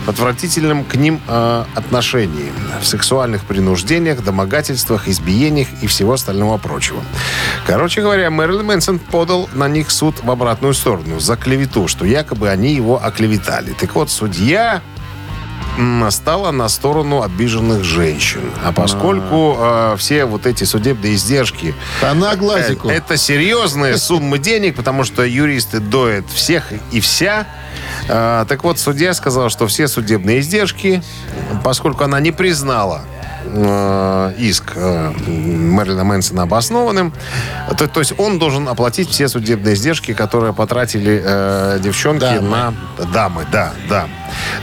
отвратительном 0.09 0.85
к 0.85 0.97
ним 0.97 1.21
э, 1.29 1.65
отношении, 1.75 2.53
в 2.81 2.87
сексуальных 2.87 3.45
принуждениях, 3.45 4.23
домогательствах, 4.23 5.09
избиениях 5.09 5.69
и 5.81 5.87
всего 5.87 6.15
остального 6.15 6.59
прочего. 6.59 7.03
Короче 7.67 8.01
говоря, 8.01 8.31
Мэрилин 8.31 8.67
Мэнсон 8.67 8.99
подал 8.99 9.49
на 9.53 9.69
них 9.69 9.91
суд 9.91 10.23
в 10.23 10.31
обратную 10.31 10.75
сторону 10.75 11.21
за 11.21 11.37
клевету, 11.37 11.89
что 11.89 12.05
якобы 12.05 12.49
они 12.49 12.75
его 12.75 13.03
оклеветали. 13.03 13.75
Так 13.79 13.95
вот, 13.95 14.11
судья 14.11 14.83
стала 16.11 16.51
на 16.51 16.69
сторону 16.69 17.23
обиженных 17.23 17.85
женщин. 17.85 18.41
А 18.65 18.73
поскольку 18.73 19.57
э, 19.59 19.97
все 19.99 20.25
вот 20.25 20.47
эти 20.47 20.65
судебные 20.65 21.15
издержки 21.15 21.75
Она 22.03 22.33
Э, 22.33 22.37
глазику. 22.37 22.89
Это 22.89 23.17
серьезные 23.17 23.97
суммы 23.97 24.39
денег, 24.39 24.77
потому 24.77 25.05
что 25.05 25.23
юристы 25.25 25.81
доят 25.81 26.29
всех 26.31 26.73
и 26.91 27.01
вся. 27.01 27.47
А, 28.09 28.45
так 28.47 28.65
вот, 28.65 28.79
судья 28.79 29.15
сказал, 29.15 29.49
что 29.51 29.67
все 29.67 29.89
судебные 29.89 30.41
издержки, 30.41 31.03
поскольку 31.63 32.05
она 32.05 32.21
не 32.21 32.33
признала 32.33 33.03
э, 33.53 34.35
иск 34.39 34.73
э, 34.75 35.11
Мэрилина 35.27 36.05
Мэнсона 36.05 36.43
обоснованным, 36.43 37.13
то, 37.77 37.87
то 37.87 38.01
есть 38.01 38.15
он 38.19 38.39
должен 38.39 38.69
оплатить 38.69 39.11
все 39.11 39.29
судебные 39.29 39.75
издержки, 39.75 40.15
которые 40.15 40.53
потратили 40.53 41.23
э, 41.25 41.79
девчонки 41.81 42.21
Дамы. 42.21 42.49
на 42.49 42.75
дамы, 43.13 43.47
да, 43.51 43.73
да. 43.89 44.09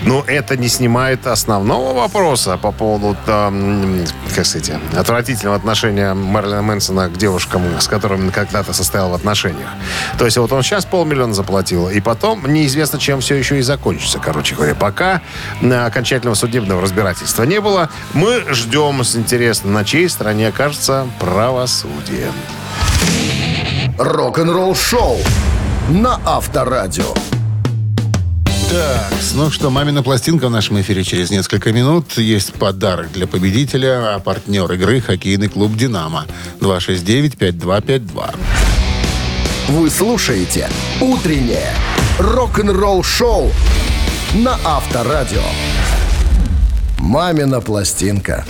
Но 0.04 0.24
это 0.26 0.58
не 0.58 0.68
снимает 0.68 1.28
основного 1.28 1.94
вопроса 1.94 2.58
по 2.58 2.72
поводу, 2.72 3.16
там, 3.26 4.04
как 4.36 4.46
сказать, 4.46 4.72
отвратительного 4.98 5.58
отношения 5.58 6.14
Мэрилина 6.14 6.62
Мэнсона 6.62 7.10
к 7.10 7.18
девушкам, 7.18 7.64
с 7.80 7.88
которыми 7.88 8.26
он 8.26 8.32
когда-то 8.32 8.74
состоял 8.74 9.10
в 9.10 9.14
отношениях. 9.14 9.70
То 10.18 10.26
есть 10.26 10.38
вот 10.38 10.52
он 10.52 10.64
сейчас 10.64 10.86
полмиллиона 10.86 11.34
заплатил, 11.34 11.90
и 11.90 12.00
потом 12.02 12.52
неизвестно, 12.52 13.00
чем 13.00 13.22
все 13.22 13.36
еще 13.36 13.60
и 13.60 13.62
закончится, 13.62 14.20
короче 14.20 14.56
говоря. 14.56 14.76
Пока 14.76 15.22
э, 15.62 15.86
окончательного 15.86 16.36
судебного 16.36 16.82
разбирательства 16.82 17.44
не 17.44 17.62
было, 17.62 17.90
мы 18.14 18.44
ждем 18.50 18.79
с 18.80 19.16
интересом, 19.16 19.74
на 19.74 19.84
чьей 19.84 20.08
стороне 20.08 20.48
окажется 20.48 21.06
правосудие. 21.20 22.32
Рок-н-ролл-шоу 23.98 25.18
на 25.90 26.18
Авторадио. 26.26 27.14
Так, 28.70 29.12
ну 29.34 29.52
что, 29.52 29.70
мамина 29.70 30.02
пластинка 30.02 30.48
в 30.48 30.52
нашем 30.52 30.80
эфире 30.80 31.04
через 31.04 31.30
несколько 31.30 31.74
минут. 31.74 32.18
Есть 32.18 32.54
подарок 32.54 33.12
для 33.12 33.28
победителя, 33.28 34.16
а 34.16 34.20
партнер 34.20 34.72
игры 34.72 35.02
хоккейный 35.02 35.50
клуб 35.50 35.76
«Динамо». 35.76 36.26
269-5252. 36.62 38.36
Вы 39.68 39.90
слушаете 39.90 40.70
«Утреннее 41.02 41.74
рок-н-ролл-шоу» 42.18 43.52
на 44.36 44.58
Авторадио. 44.64 45.44
«Мамина 47.00 47.60
пластинка». 47.60 48.46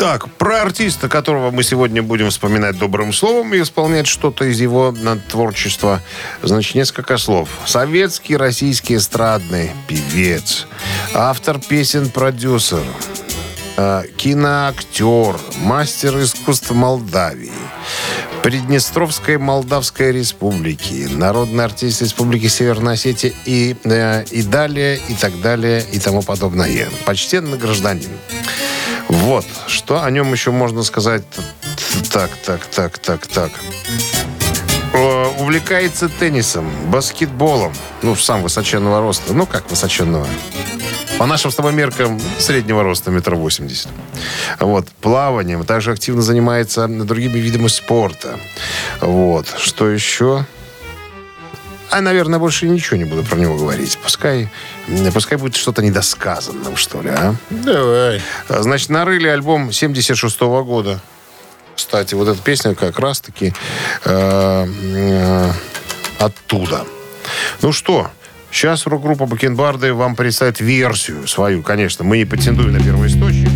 Так, 0.00 0.30
про 0.36 0.62
артиста, 0.62 1.10
которого 1.10 1.50
мы 1.50 1.62
сегодня 1.62 2.02
будем 2.02 2.30
вспоминать 2.30 2.78
добрым 2.78 3.12
словом 3.12 3.52
и 3.52 3.60
исполнять 3.60 4.06
что-то 4.06 4.46
из 4.46 4.58
его 4.58 4.94
творчества. 5.28 6.00
Значит, 6.42 6.74
несколько 6.74 7.18
слов. 7.18 7.50
Советский, 7.66 8.38
российский 8.38 8.96
эстрадный 8.96 9.70
певец, 9.88 10.66
автор 11.12 11.60
песен, 11.60 12.08
продюсер, 12.08 12.82
э, 13.76 14.04
киноактер, 14.16 15.38
мастер 15.58 16.18
искусств 16.18 16.70
Молдавии, 16.70 17.52
Приднестровской 18.42 19.36
Молдавской 19.36 20.12
Республики, 20.12 21.08
народный 21.10 21.66
артист 21.66 22.00
Республики 22.00 22.46
Северной 22.46 22.94
Осетии 22.94 23.34
и, 23.44 23.76
э, 23.84 24.24
и 24.30 24.42
далее, 24.44 24.98
и 25.10 25.14
так 25.14 25.38
далее, 25.42 25.84
и 25.92 25.98
тому 25.98 26.22
подобное. 26.22 26.88
Почтенный 27.04 27.58
гражданин. 27.58 28.08
Вот. 29.10 29.44
Что 29.66 30.04
о 30.04 30.10
нем 30.10 30.32
еще 30.32 30.52
можно 30.52 30.84
сказать? 30.84 31.24
Так, 32.12 32.30
так, 32.46 32.64
так, 32.66 32.98
так, 32.98 33.26
так. 33.26 33.50
Увлекается 35.40 36.08
теннисом, 36.08 36.70
баскетболом. 36.90 37.72
Ну, 38.02 38.14
сам 38.14 38.42
высоченного 38.42 39.00
роста. 39.00 39.34
Ну, 39.34 39.46
как 39.46 39.68
высоченного? 39.68 40.28
По 41.18 41.26
нашим 41.26 41.50
с 41.50 41.56
тобой 41.56 41.72
меркам 41.72 42.20
среднего 42.38 42.84
роста 42.84 43.10
метр 43.10 43.34
восемьдесят. 43.34 43.88
Вот. 44.60 44.86
Плаванием. 45.00 45.64
Также 45.64 45.90
активно 45.90 46.22
занимается 46.22 46.86
другими 46.86 47.38
видами 47.38 47.66
спорта. 47.66 48.38
Вот. 49.00 49.46
Что 49.58 49.88
еще? 49.88 50.46
А, 51.90 52.00
наверное, 52.00 52.38
больше 52.38 52.68
ничего 52.68 52.96
не 52.96 53.04
буду 53.04 53.24
про 53.24 53.36
него 53.36 53.56
говорить. 53.56 53.98
Пускай, 54.02 54.48
пускай 55.12 55.38
будет 55.38 55.56
что-то 55.56 55.82
недосказанным, 55.82 56.76
что 56.76 57.02
ли, 57.02 57.10
а? 57.10 57.34
Давай. 57.50 58.22
Значит, 58.48 58.90
нарыли 58.90 59.26
альбом 59.26 59.72
76 59.72 60.40
года. 60.40 61.00
Кстати, 61.74 62.14
вот 62.14 62.28
эта 62.28 62.40
песня 62.40 62.74
как 62.74 62.98
раз-таки 62.98 63.52
э, 64.04 64.66
э, 64.66 65.52
оттуда. 66.18 66.84
Ну 67.62 67.72
что, 67.72 68.10
сейчас 68.52 68.86
рок-группа 68.86 69.26
Бакенбарды 69.26 69.92
вам 69.94 70.14
представит 70.14 70.60
версию 70.60 71.26
свою, 71.26 71.62
конечно. 71.62 72.04
Мы 72.04 72.18
не 72.18 72.24
претендуем 72.24 72.72
на 72.72 72.80
первоисточник, 72.80 73.50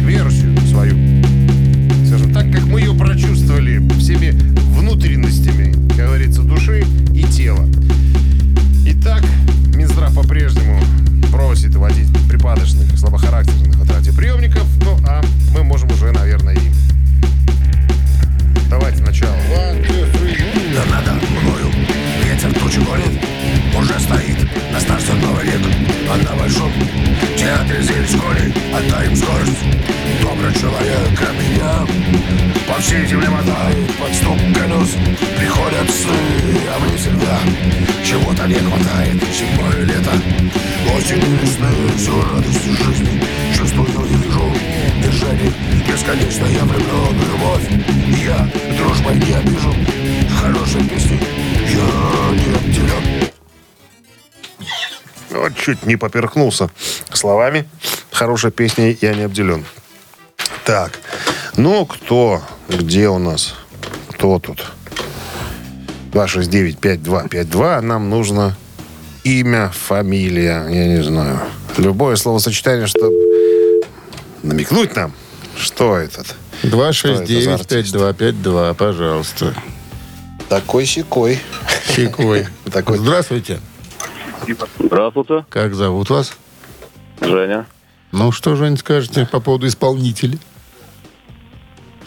просит 11.75 11.77
вводить 11.77 12.29
припадочных, 12.29 12.99
слабохарактерных 12.99 13.81
от 13.81 13.91
радиоприемников. 13.91 14.65
Ну, 14.83 14.99
а 15.07 15.23
мы 15.53 15.65
можем 15.65 15.91
уже, 15.91 16.13
наверное, 16.13 16.55
и... 16.55 16.71
Давайте 18.69 19.03
начало. 19.03 19.37
Да 20.75 20.85
надо 20.91 21.13
мною. 21.13 21.67
Ветер 22.25 22.53
тучи 22.55 22.81
гонит 22.81 23.23
Уже 23.79 24.01
стоит. 24.01 24.49
На 24.73 24.81
старте 24.81 25.13
новый 25.13 25.45
век 25.45 25.61
А 26.11 26.17
на 26.17 26.37
большом 26.37 26.73
театре 27.37 27.83
зелень 27.83 28.09
школе. 28.09 28.55
Отдаем 28.75 29.15
скорость 29.15 29.74
По 32.85 32.89
всей 32.89 33.07
земле 33.07 33.31
мотает 33.31 33.97
под 33.97 34.15
стук 34.15 34.37
колес 34.55 34.91
Приходят 35.39 35.91
сны, 35.91 36.61
а 36.69 36.79
мне 36.81 36.97
всегда 36.99 37.41
Чего-то 38.05 38.47
не 38.47 38.57
хватает 38.57 39.23
Зимой 39.33 39.87
лето. 39.87 40.13
Осень 40.95 41.25
и 41.25 41.37
весны 41.39 41.69
Всю 41.97 42.21
радость 42.21 42.63
жизни 42.63 43.23
Чувствую 43.57 43.89
и 43.89 44.17
вижу 44.17 44.53
Движение 45.01 45.53
бесконечно 45.89 46.45
Я 46.45 46.65
влюблен 46.65 47.17
любовь 47.31 47.67
Я 48.23 48.51
дружбой 48.77 49.15
не 49.15 49.33
обижу. 49.33 49.75
Хорошей 50.43 50.87
песни 50.87 51.19
Я 51.71 51.89
не 52.37 52.55
обделен 52.55 53.31
Вот 55.31 55.57
чуть 55.57 55.87
не 55.87 55.97
поперхнулся 55.97 56.69
словами. 57.15 57.67
Хорошая 58.11 58.53
песня 58.53 58.95
«Я 59.01 59.15
не 59.15 59.23
обделен». 59.23 59.65
Так, 60.67 61.01
ну 61.57 61.87
кто? 61.87 62.43
Где 62.69 63.09
у 63.09 63.19
нас? 63.19 63.55
Кто 64.11 64.39
тут? 64.39 64.65
269-5252. 66.13 67.81
Нам 67.81 68.11
нужно 68.11 68.57
имя, 69.25 69.71
фамилия, 69.71 70.67
я 70.69 70.87
не 70.87 71.03
знаю. 71.03 71.41
Любое 71.77 72.17
словосочетание, 72.17 72.87
чтобы 72.87 73.17
намекнуть 74.43 74.95
нам, 74.95 75.13
что 75.57 75.97
этот. 75.97 76.35
Что 76.63 76.85
это 76.85 77.43
за 77.43 77.55
артист? 77.55 77.95
269-5252, 77.95 78.75
пожалуйста. 78.75 79.55
Такой 80.49 80.87
секой. 80.87 81.41
Чайковой. 81.95 82.47
Такой. 82.73 82.99
Здравствуйте. 82.99 83.61
Здравствуйте, 84.79 85.45
Как 85.49 85.75
зовут 85.75 86.11
вас? 86.11 86.33
Женя. 87.21 87.67
Ну, 88.13 88.31
что, 88.31 88.55
Жень, 88.55 88.77
скажете 88.77 89.27
по 89.31 89.41
поводу 89.41 89.67
исполнителей? 89.67 90.39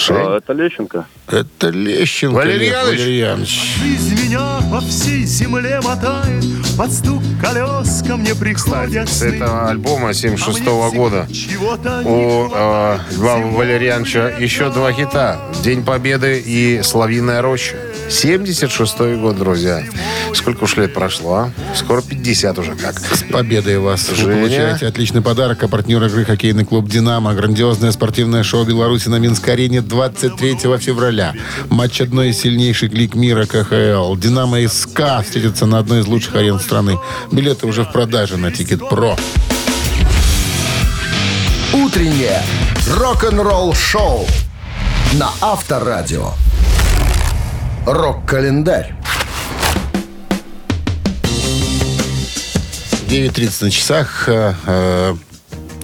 А, 0.09 0.37
это 0.37 0.53
Лещенко. 0.53 1.05
Это 1.27 1.69
Лещенко. 1.69 2.35
Валерий. 2.35 2.71
Валерьянович. 2.71 3.77
Жизнь 3.81 4.25
меня 4.25 4.59
по 4.71 4.79
всей 4.81 5.23
земле 5.23 5.79
мотает, 5.83 6.43
под 6.77 6.91
стук 6.91 7.23
колес 7.41 8.03
ко 8.07 8.17
мне 8.17 8.35
приходят 8.35 9.09
С 9.09 9.21
этого 9.21 9.69
альбома 9.69 10.13
76 10.13 10.59
А 10.67 10.89
мне 10.89 10.97
года 10.97 11.27
у 12.05 12.49
э. 12.53 12.97
Льва 13.11 13.37
Валерьяновича 13.37 14.29
еще 14.39 14.69
два 14.69 14.91
хита. 14.91 15.39
«День 15.63 15.83
Победы» 15.83 16.39
и 16.45 16.81
«Славиная 16.83 17.41
роща». 17.41 17.75
76 18.09 18.99
год, 19.17 19.37
друзья. 19.37 19.83
Сколько 20.33 20.63
уж 20.63 20.77
лет 20.77 20.93
прошло, 20.93 21.33
а? 21.35 21.51
Скоро 21.75 22.01
50 22.01 22.57
уже 22.59 22.75
как. 22.75 22.99
С 22.99 23.23
победой 23.23 23.79
вас. 23.79 24.07
Вы 24.09 24.15
Женя. 24.15 24.35
получаете 24.35 24.87
отличный 24.87 25.21
подарок. 25.21 25.61
А 25.63 25.67
партнер 25.67 26.01
игры 26.03 26.23
хоккейный 26.23 26.63
клуб 26.63 26.87
«Динамо». 26.87 27.33
Грандиозное 27.33 27.91
спортивное 27.91 28.43
шоу 28.43 28.63
Беларуси 28.63 29.09
на 29.09 29.17
Минской 29.17 29.53
арене 29.53 29.81
23 29.81 30.55
февраля. 30.77 31.33
Матч 31.69 32.01
одной 32.01 32.29
из 32.29 32.39
сильнейших 32.39 32.93
лиг 32.93 33.15
мира 33.15 33.45
КХЛ. 33.45 34.15
«Динамо» 34.15 34.61
и 34.61 34.67
«СКА» 34.67 35.21
встретятся 35.23 35.65
на 35.65 35.79
одной 35.79 35.99
из 35.99 36.07
лучших 36.07 36.35
арен 36.35 36.59
страны. 36.59 36.97
Билеты 37.31 37.67
уже 37.67 37.83
в 37.83 37.91
продаже 37.91 38.37
на 38.37 38.51
Тикет 38.51 38.87
Про. 38.87 39.17
Утреннее 41.73 42.41
рок-н-ролл-шоу 42.89 44.25
на 45.13 45.29
Авторадио. 45.41 46.31
Рок-календарь. 47.87 48.93
9.30 53.07 53.63
на 53.63 53.71
часах. 53.71 54.27
э, 54.27 54.53
э, 54.65 55.15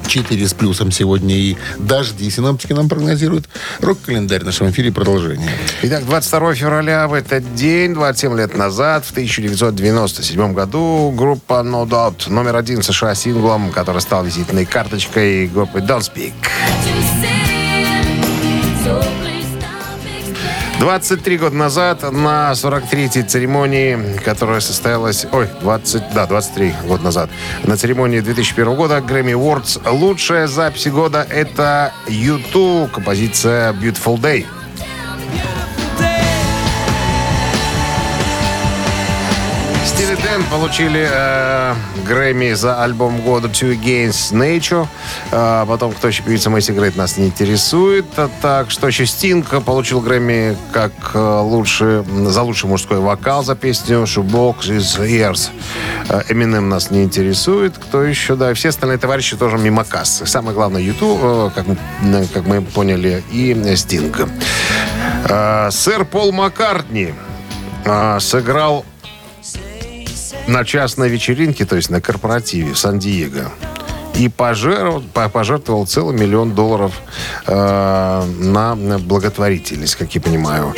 4 0.06 0.48
с 0.48 0.54
плюсом 0.54 0.92
сегодня 0.92 1.34
и 1.34 1.56
дожди 1.80 2.30
синоптики 2.30 2.74
нам 2.74 2.90
прогнозируют. 2.90 3.48
Рок-календарь 3.80 4.42
в 4.42 4.46
нашем 4.46 4.70
эфире 4.70 4.92
продолжение. 4.92 5.50
Итак, 5.84 6.06
22 6.06 6.56
февраля 6.56 7.08
в 7.08 7.14
этот 7.14 7.56
день, 7.56 7.94
27 7.94 8.38
лет 8.38 8.58
назад, 8.58 9.06
в 9.06 9.12
1997 9.12 10.54
году, 10.54 11.14
группа 11.16 11.64
No 11.66 11.88
Doubt, 11.88 12.30
номер 12.30 12.58
один 12.58 12.84
США 12.84 13.16
синглом, 13.16 13.72
который 13.72 14.02
стал 14.02 14.26
визитной 14.26 14.66
карточкой 14.66 15.48
группы 15.48 15.80
Don't 15.80 16.02
Speak. 16.02 16.34
23 20.80 21.38
года 21.38 21.56
назад 21.56 22.04
на 22.12 22.52
43-й 22.52 23.24
церемонии, 23.24 24.18
которая 24.24 24.60
состоялась... 24.60 25.26
Ой, 25.32 25.48
20, 25.62 26.14
да, 26.14 26.26
23 26.26 26.74
года 26.86 27.04
назад. 27.04 27.30
На 27.64 27.78
церемонии 27.78 28.20
2001 28.20 28.76
года 28.76 28.98
Grammy 28.98 29.34
Awards 29.34 29.82
лучшая 29.90 30.48
запись 30.48 30.88
года 30.88 31.26
это 31.30 31.94
YouTube, 32.08 32.92
композиция 32.92 33.74
Beautiful 33.74 34.20
Day. 34.20 34.46
Дэн 40.24 40.44
получили 40.46 41.06
э, 41.12 41.76
Грэмми 42.08 42.54
за 42.54 42.82
альбом 42.82 43.20
года 43.22 43.50
Two 43.50 43.78
Against 43.78 44.32
Nature. 44.32 44.88
Э, 45.32 45.66
потом, 45.68 45.92
кто 45.92 46.08
еще 46.08 46.24
певица 46.24 46.50
Мэйси 46.50 46.72
Грейт, 46.72 46.96
нас 46.96 47.18
не 47.18 47.26
интересует. 47.26 48.06
А 48.16 48.30
так, 48.42 48.72
что 48.72 48.88
еще 48.88 49.06
Стинг 49.06 49.50
получил 49.66 50.00
Грэмми 50.00 50.58
как 50.72 50.94
э, 51.14 51.40
лучший, 51.42 52.06
за 52.30 52.42
лучший 52.42 52.70
мужской 52.70 53.00
вокал 53.00 53.44
за 53.44 53.56
песню 53.56 54.04
Shoebox 54.04 54.70
is 54.70 54.98
Ears. 55.00 55.50
Э, 56.08 56.22
Eminem 56.30 56.70
нас 56.70 56.90
не 56.90 57.04
интересует. 57.04 57.78
Кто 57.78 58.04
еще? 58.04 58.36
Да, 58.36 58.54
все 58.54 58.70
остальные 58.70 59.00
товарищи 59.00 59.36
тоже 59.36 59.58
мимо 59.58 59.84
кассы. 59.84 60.26
Самое 60.26 60.56
главное, 60.56 60.82
YouTube, 60.82 61.20
э, 61.22 61.50
как, 61.54 61.68
мы, 61.68 61.78
э, 62.02 62.26
как 62.34 62.46
мы 62.46 62.62
поняли, 62.62 63.22
и 63.30 63.76
Стинг. 63.76 64.22
Э, 65.26 65.70
сэр 65.70 66.06
Пол 66.06 66.32
Маккартни 66.32 67.14
э, 67.84 68.20
сыграл 68.22 68.86
на 70.48 70.66
частной 70.66 71.10
вечеринке, 71.10 71.66
то 71.66 71.76
есть 71.76 71.90
на 71.90 72.02
корпоративе 72.02 72.74
в 72.74 72.78
Сан-Диего. 72.78 73.52
И 74.16 74.30
пожертвовал, 74.30 75.02
по- 75.14 75.28
пожертвовал 75.28 75.88
целый 75.88 76.16
миллион 76.16 76.52
долларов 76.54 76.94
э, 77.48 78.24
на 78.40 78.76
благотворительность, 79.00 79.96
как 79.96 80.14
я 80.14 80.22
понимаю. 80.22 80.74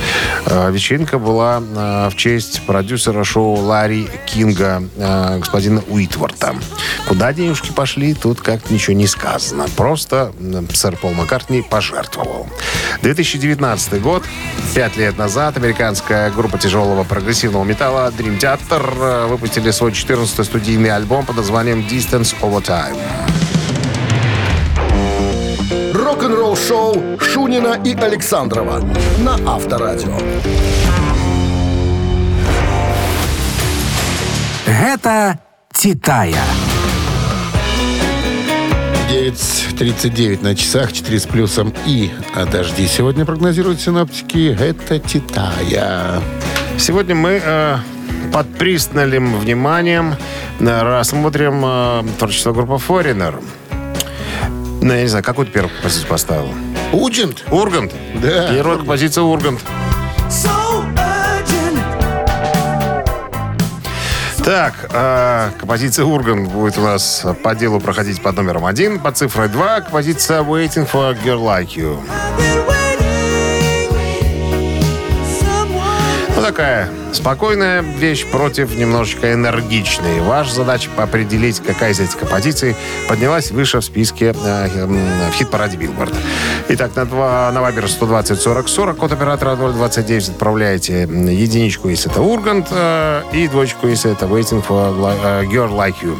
Э, 0.46 0.72
вечеринка 0.72 1.20
была 1.20 1.62
э, 1.62 2.10
в 2.10 2.16
честь 2.16 2.62
продюсера 2.66 3.24
шоу 3.26 3.56
Ларри 3.56 4.08
Кинга, 4.26 4.84
э, 4.96 5.40
господина 5.40 5.84
Уитворта. 5.90 6.56
Куда 7.08 7.34
денежки 7.34 7.72
пошли, 7.72 8.14
тут 8.14 8.40
как 8.40 8.70
ничего 8.72 8.96
не 8.96 9.06
сказано. 9.08 9.66
Просто 9.76 10.32
э, 10.40 10.64
сэр 10.74 10.96
Пол 10.96 11.12
Маккартни 11.14 11.62
пожертвовал. 11.62 12.48
2019 13.02 14.02
год, 14.02 14.24
пять 14.74 14.96
лет 14.96 15.18
назад, 15.18 15.58
американская 15.58 16.32
группа 16.32 16.58
тяжелого 16.58 17.04
прогрессивного 17.04 17.66
металла 17.66 18.12
Dream 18.18 18.40
Theater 18.40 18.94
э, 18.98 19.28
выпустили 19.28 19.72
свой 19.72 19.92
14-й 19.92 20.46
студийный 20.46 20.92
альбом 20.92 21.26
под 21.26 21.36
названием 21.36 21.80
Distance 21.80 22.34
Over 22.42 22.64
Time. 22.64 22.96
Рок-н-ролл-шоу 26.36 27.18
Шунина 27.20 27.80
и 27.86 27.94
Александрова 27.96 28.84
на 29.20 29.36
Авторадио. 29.54 30.18
Гэта 34.66 35.40
«Титая». 35.72 36.44
9.39 39.10 40.44
на 40.44 40.56
часах, 40.56 40.92
4 40.92 41.20
с 41.20 41.26
плюсом 41.26 41.74
и 41.86 42.12
а 42.36 42.46
дожди 42.46 42.86
сегодня 42.88 43.24
прогнозируют 43.26 43.80
синоптики. 43.80 44.58
Это 44.60 45.00
Титая. 45.00 46.22
Сегодня 46.78 47.16
мы 47.16 47.42
э, 47.42 47.78
под 48.34 48.48
пристальным 48.58 49.40
вниманием 49.40 50.16
э, 50.60 50.82
рассмотрим 50.82 51.62
э, 51.64 52.04
творчество 52.20 52.52
группы 52.52 52.74
Foreigner. 52.74 53.42
Ну, 54.86 54.94
я 54.94 55.02
не 55.02 55.08
знаю, 55.08 55.24
какую 55.24 55.48
ты 55.48 55.52
первую 55.52 55.74
композицию 55.74 56.08
поставил? 56.08 56.54
Уджент? 56.92 57.44
Ургант? 57.50 57.92
Да. 58.22 58.54
Первая 58.54 58.78
композиция 58.78 59.24
Ургант. 59.24 59.60
Так, 64.44 64.88
э, 64.94 65.50
композиция 65.58 66.06
Urgent 66.06 66.50
будет 66.52 66.78
у 66.78 66.82
нас 66.82 67.26
по 67.42 67.56
делу 67.56 67.80
проходить 67.80 68.22
под 68.22 68.36
номером 68.36 68.64
один, 68.64 69.00
под 69.00 69.18
цифрой 69.18 69.50
два. 69.50 69.82
Композиция 69.82 70.44
Waiting 70.44 70.88
for 70.88 71.10
a 71.10 71.14
Girl 71.14 71.42
Like 71.42 71.76
You. 71.76 72.75
Такая 76.46 76.88
спокойная 77.12 77.82
вещь 77.82 78.24
против 78.28 78.76
немножечко 78.76 79.34
энергичной. 79.34 80.22
Ваша 80.22 80.54
задача 80.54 80.92
определить, 80.96 81.60
какая 81.60 81.92
из 81.92 82.00
этих 82.00 82.20
композиций 82.20 82.76
поднялась 83.10 83.50
выше 83.50 83.80
в 83.80 83.84
списке 83.84 84.28
э, 84.28 84.68
э, 84.76 84.86
в 85.32 85.34
хит-параде 85.34 85.76
Билборд. 85.76 86.14
Итак, 86.70 86.96
на, 86.96 87.06
два, 87.06 87.52
на 87.52 87.62
Вайбер 87.62 87.90
120 87.90 88.40
40 88.40 88.68
40, 88.68 88.98
код 88.98 89.12
оператора 89.12 89.56
029 89.56 90.30
отправляете 90.30 91.02
единичку, 91.02 91.90
если 91.90 92.12
это 92.12 92.22
Urgent, 92.22 92.68
э, 92.70 93.24
и 93.34 93.48
двоечку, 93.48 93.88
если 93.88 94.12
это 94.12 94.28
Waiting 94.28 94.64
for 94.64 94.94
э, 94.94 95.46
Girl 95.46 95.76
Like 95.76 95.96
You. 96.04 96.16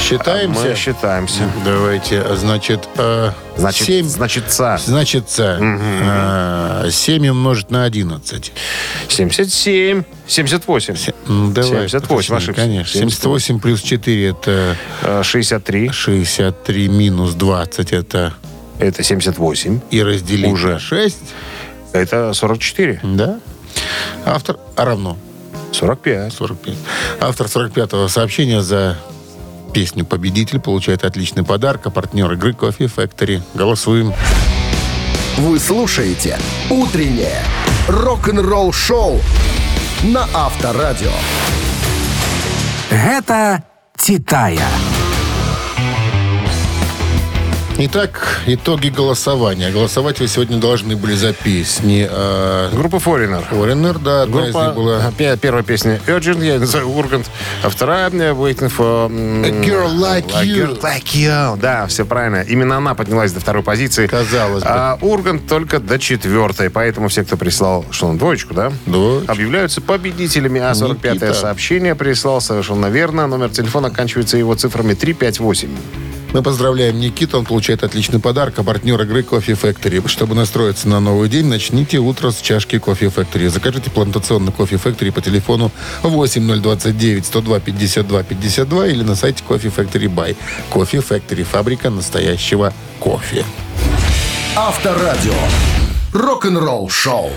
Считаемся? 0.00 0.60
Мы 0.60 0.74
считаемся. 0.74 1.42
Давайте, 1.64 2.24
значит, 2.36 2.88
э, 2.96 3.30
Значит, 3.56 3.86
7, 3.86 4.06
значит, 4.08 4.48
ца. 4.50 4.78
значит, 4.78 5.26
э, 5.38 6.88
7 6.90 7.28
умножить 7.28 7.70
на 7.70 7.84
11. 7.84 8.52
77, 9.08 10.02
78, 10.26 10.94
М, 11.28 11.52
Давай, 11.52 11.88
78, 11.88 12.04
уточним, 12.14 12.36
ошибся. 12.36 12.60
Конечно. 12.62 12.92
78 13.00 13.60
плюс 13.60 13.82
4 13.82 14.28
это 14.30 14.76
э, 15.02 15.22
63, 15.22 15.90
63 15.90 16.88
минус 16.88 17.34
20 17.34 17.92
это 17.92 18.34
это 18.78 19.02
78, 19.02 19.80
и 19.90 20.02
разделить 20.02 20.50
Уже. 20.52 20.72
на 20.74 20.78
6. 20.80 21.18
это 21.92 22.32
44, 22.32 23.00
Да. 23.02 23.38
Автор 24.24 24.56
а 24.76 24.84
равно 24.86 25.18
45. 25.72 26.32
45. 26.32 26.74
Автор 27.20 27.46
45-го 27.46 28.08
сообщения 28.08 28.62
за 28.62 28.96
песню 29.70 30.04
«Победитель» 30.04 30.60
получает 30.60 31.04
отличный 31.04 31.44
подарок, 31.44 31.86
а 31.86 31.90
партнер 31.90 32.30
игры 32.32 32.52
«Кофе 32.52 32.84
Factory». 32.84 33.42
Голосуем. 33.54 34.12
Вы 35.38 35.58
слушаете 35.58 36.38
«Утреннее 36.68 37.42
рок-н-ролл-шоу» 37.88 39.20
на 40.02 40.28
Авторадио. 40.34 41.12
Гэта 42.90 43.62
«Титая». 43.96 44.68
Итак, 47.82 48.40
итоги 48.46 48.88
голосования. 48.88 49.70
Голосовать 49.70 50.20
вы 50.20 50.28
сегодня 50.28 50.58
должны 50.58 50.96
были 50.96 51.14
за 51.14 51.32
песни. 51.32 52.06
э, 52.10 52.68
Группа 52.74 52.96
Foreigner. 52.96 53.42
Foreigner, 53.50 53.98
да, 53.98 54.22
одна 54.24 54.48
из 54.48 54.52
Группа, 54.52 54.66
них 54.66 54.74
была 54.74 55.12
пе- 55.16 55.36
первая 55.38 55.62
песня 55.62 55.98
Urgent, 56.06 56.44
я 56.44 56.58
называю 56.58 56.90
Ургант, 56.90 57.30
а 57.62 57.70
вторая 57.70 58.10
мне 58.10 58.24
Waiting 58.32 58.70
for... 58.70 59.06
A 59.06 59.64
Girl 59.64 59.94
Like 59.96 60.30
A 60.34 60.44
You. 60.44 60.76
Girl 60.78 60.80
Like 60.82 61.04
You. 61.14 61.56
Да, 61.58 61.86
все 61.86 62.04
правильно. 62.04 62.42
Именно 62.46 62.76
она 62.76 62.94
поднялась 62.94 63.32
до 63.32 63.40
второй 63.40 63.62
позиции. 63.62 64.06
Казалось 64.06 64.62
бы. 64.62 64.68
А 64.68 64.98
Ургант 65.00 65.46
только 65.48 65.78
до 65.78 65.98
четвертой. 65.98 66.68
Поэтому 66.68 67.08
все, 67.08 67.24
кто 67.24 67.38
прислал, 67.38 67.86
что 67.90 68.08
он, 68.08 68.18
двоечку, 68.18 68.52
да? 68.52 68.72
Двоечку. 68.84 69.32
Объявляются 69.32 69.80
победителями. 69.80 70.60
А 70.60 70.72
45-е 70.72 71.12
Никита. 71.14 71.32
сообщение 71.32 71.94
прислал 71.94 72.42
совершенно 72.42 72.86
верно. 72.90 73.26
Номер 73.26 73.48
телефона 73.48 73.88
оканчивается 73.88 74.36
его 74.36 74.54
цифрами 74.54 74.92
358. 74.92 75.70
Мы 76.32 76.42
поздравляем 76.42 77.00
Никиту, 77.00 77.38
он 77.38 77.44
получает 77.44 77.82
отличный 77.82 78.20
подарок, 78.20 78.58
а 78.58 78.62
партнер 78.62 79.00
игры 79.02 79.24
Кофе 79.24 79.52
Factory. 79.52 80.06
Чтобы 80.06 80.36
настроиться 80.36 80.88
на 80.88 81.00
новый 81.00 81.28
день, 81.28 81.46
начните 81.46 81.98
утро 81.98 82.30
с 82.30 82.40
чашки 82.40 82.78
Кофе 82.78 83.06
Factory. 83.06 83.48
Закажите 83.48 83.90
плантационный 83.90 84.52
Кофе 84.52 84.76
Factory 84.76 85.10
по 85.10 85.20
телефону 85.20 85.72
8029 86.02 87.26
102 87.26 87.60
52 87.60 88.22
52 88.22 88.86
или 88.86 89.02
на 89.02 89.16
сайте 89.16 89.42
Кофе 89.42 89.68
Factory 89.68 90.06
Buy. 90.06 90.36
Кофе 90.68 90.98
Factory, 90.98 91.42
фабрика 91.42 91.90
настоящего 91.90 92.72
кофе. 93.00 93.44
Авторадио. 94.54 95.34
Рок-н-ролл 96.12 96.88
шоу. 96.88 97.30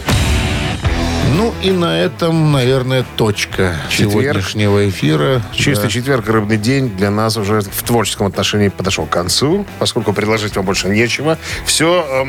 Ну 1.35 1.53
и 1.63 1.71
на 1.71 1.99
этом, 1.99 2.51
наверное, 2.51 3.03
точка 3.17 3.75
Четверг. 3.89 4.11
сегодняшнего 4.23 4.87
эфира. 4.89 5.41
Чистый 5.51 5.83
Да. 5.83 5.89
четверг, 5.89 6.27
рыбный 6.27 6.57
день 6.57 6.89
для 6.95 7.09
нас 7.09 7.37
уже 7.37 7.61
в 7.61 7.83
творческом 7.83 8.27
отношении 8.27 8.69
подошел 8.69 9.05
к 9.05 9.09
концу, 9.09 9.65
поскольку 9.79 10.13
предложить 10.13 10.55
вам 10.55 10.65
больше 10.65 10.89
нечего. 10.89 11.37
Все, 11.65 12.25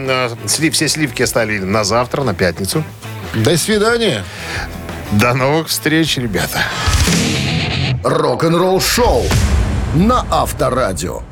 все 0.46 0.88
сливки 0.88 1.22
оставили 1.22 1.60
на 1.64 1.84
завтра, 1.84 2.22
на 2.22 2.34
пятницу. 2.34 2.82
До 3.34 3.56
свидания. 3.58 4.24
До 5.12 5.34
новых 5.34 5.68
встреч, 5.68 6.16
ребята. 6.16 6.60
Рок-н-ролл 8.02 8.80
шоу 8.80 9.24
на 9.94 10.24
Авторадио. 10.30 11.22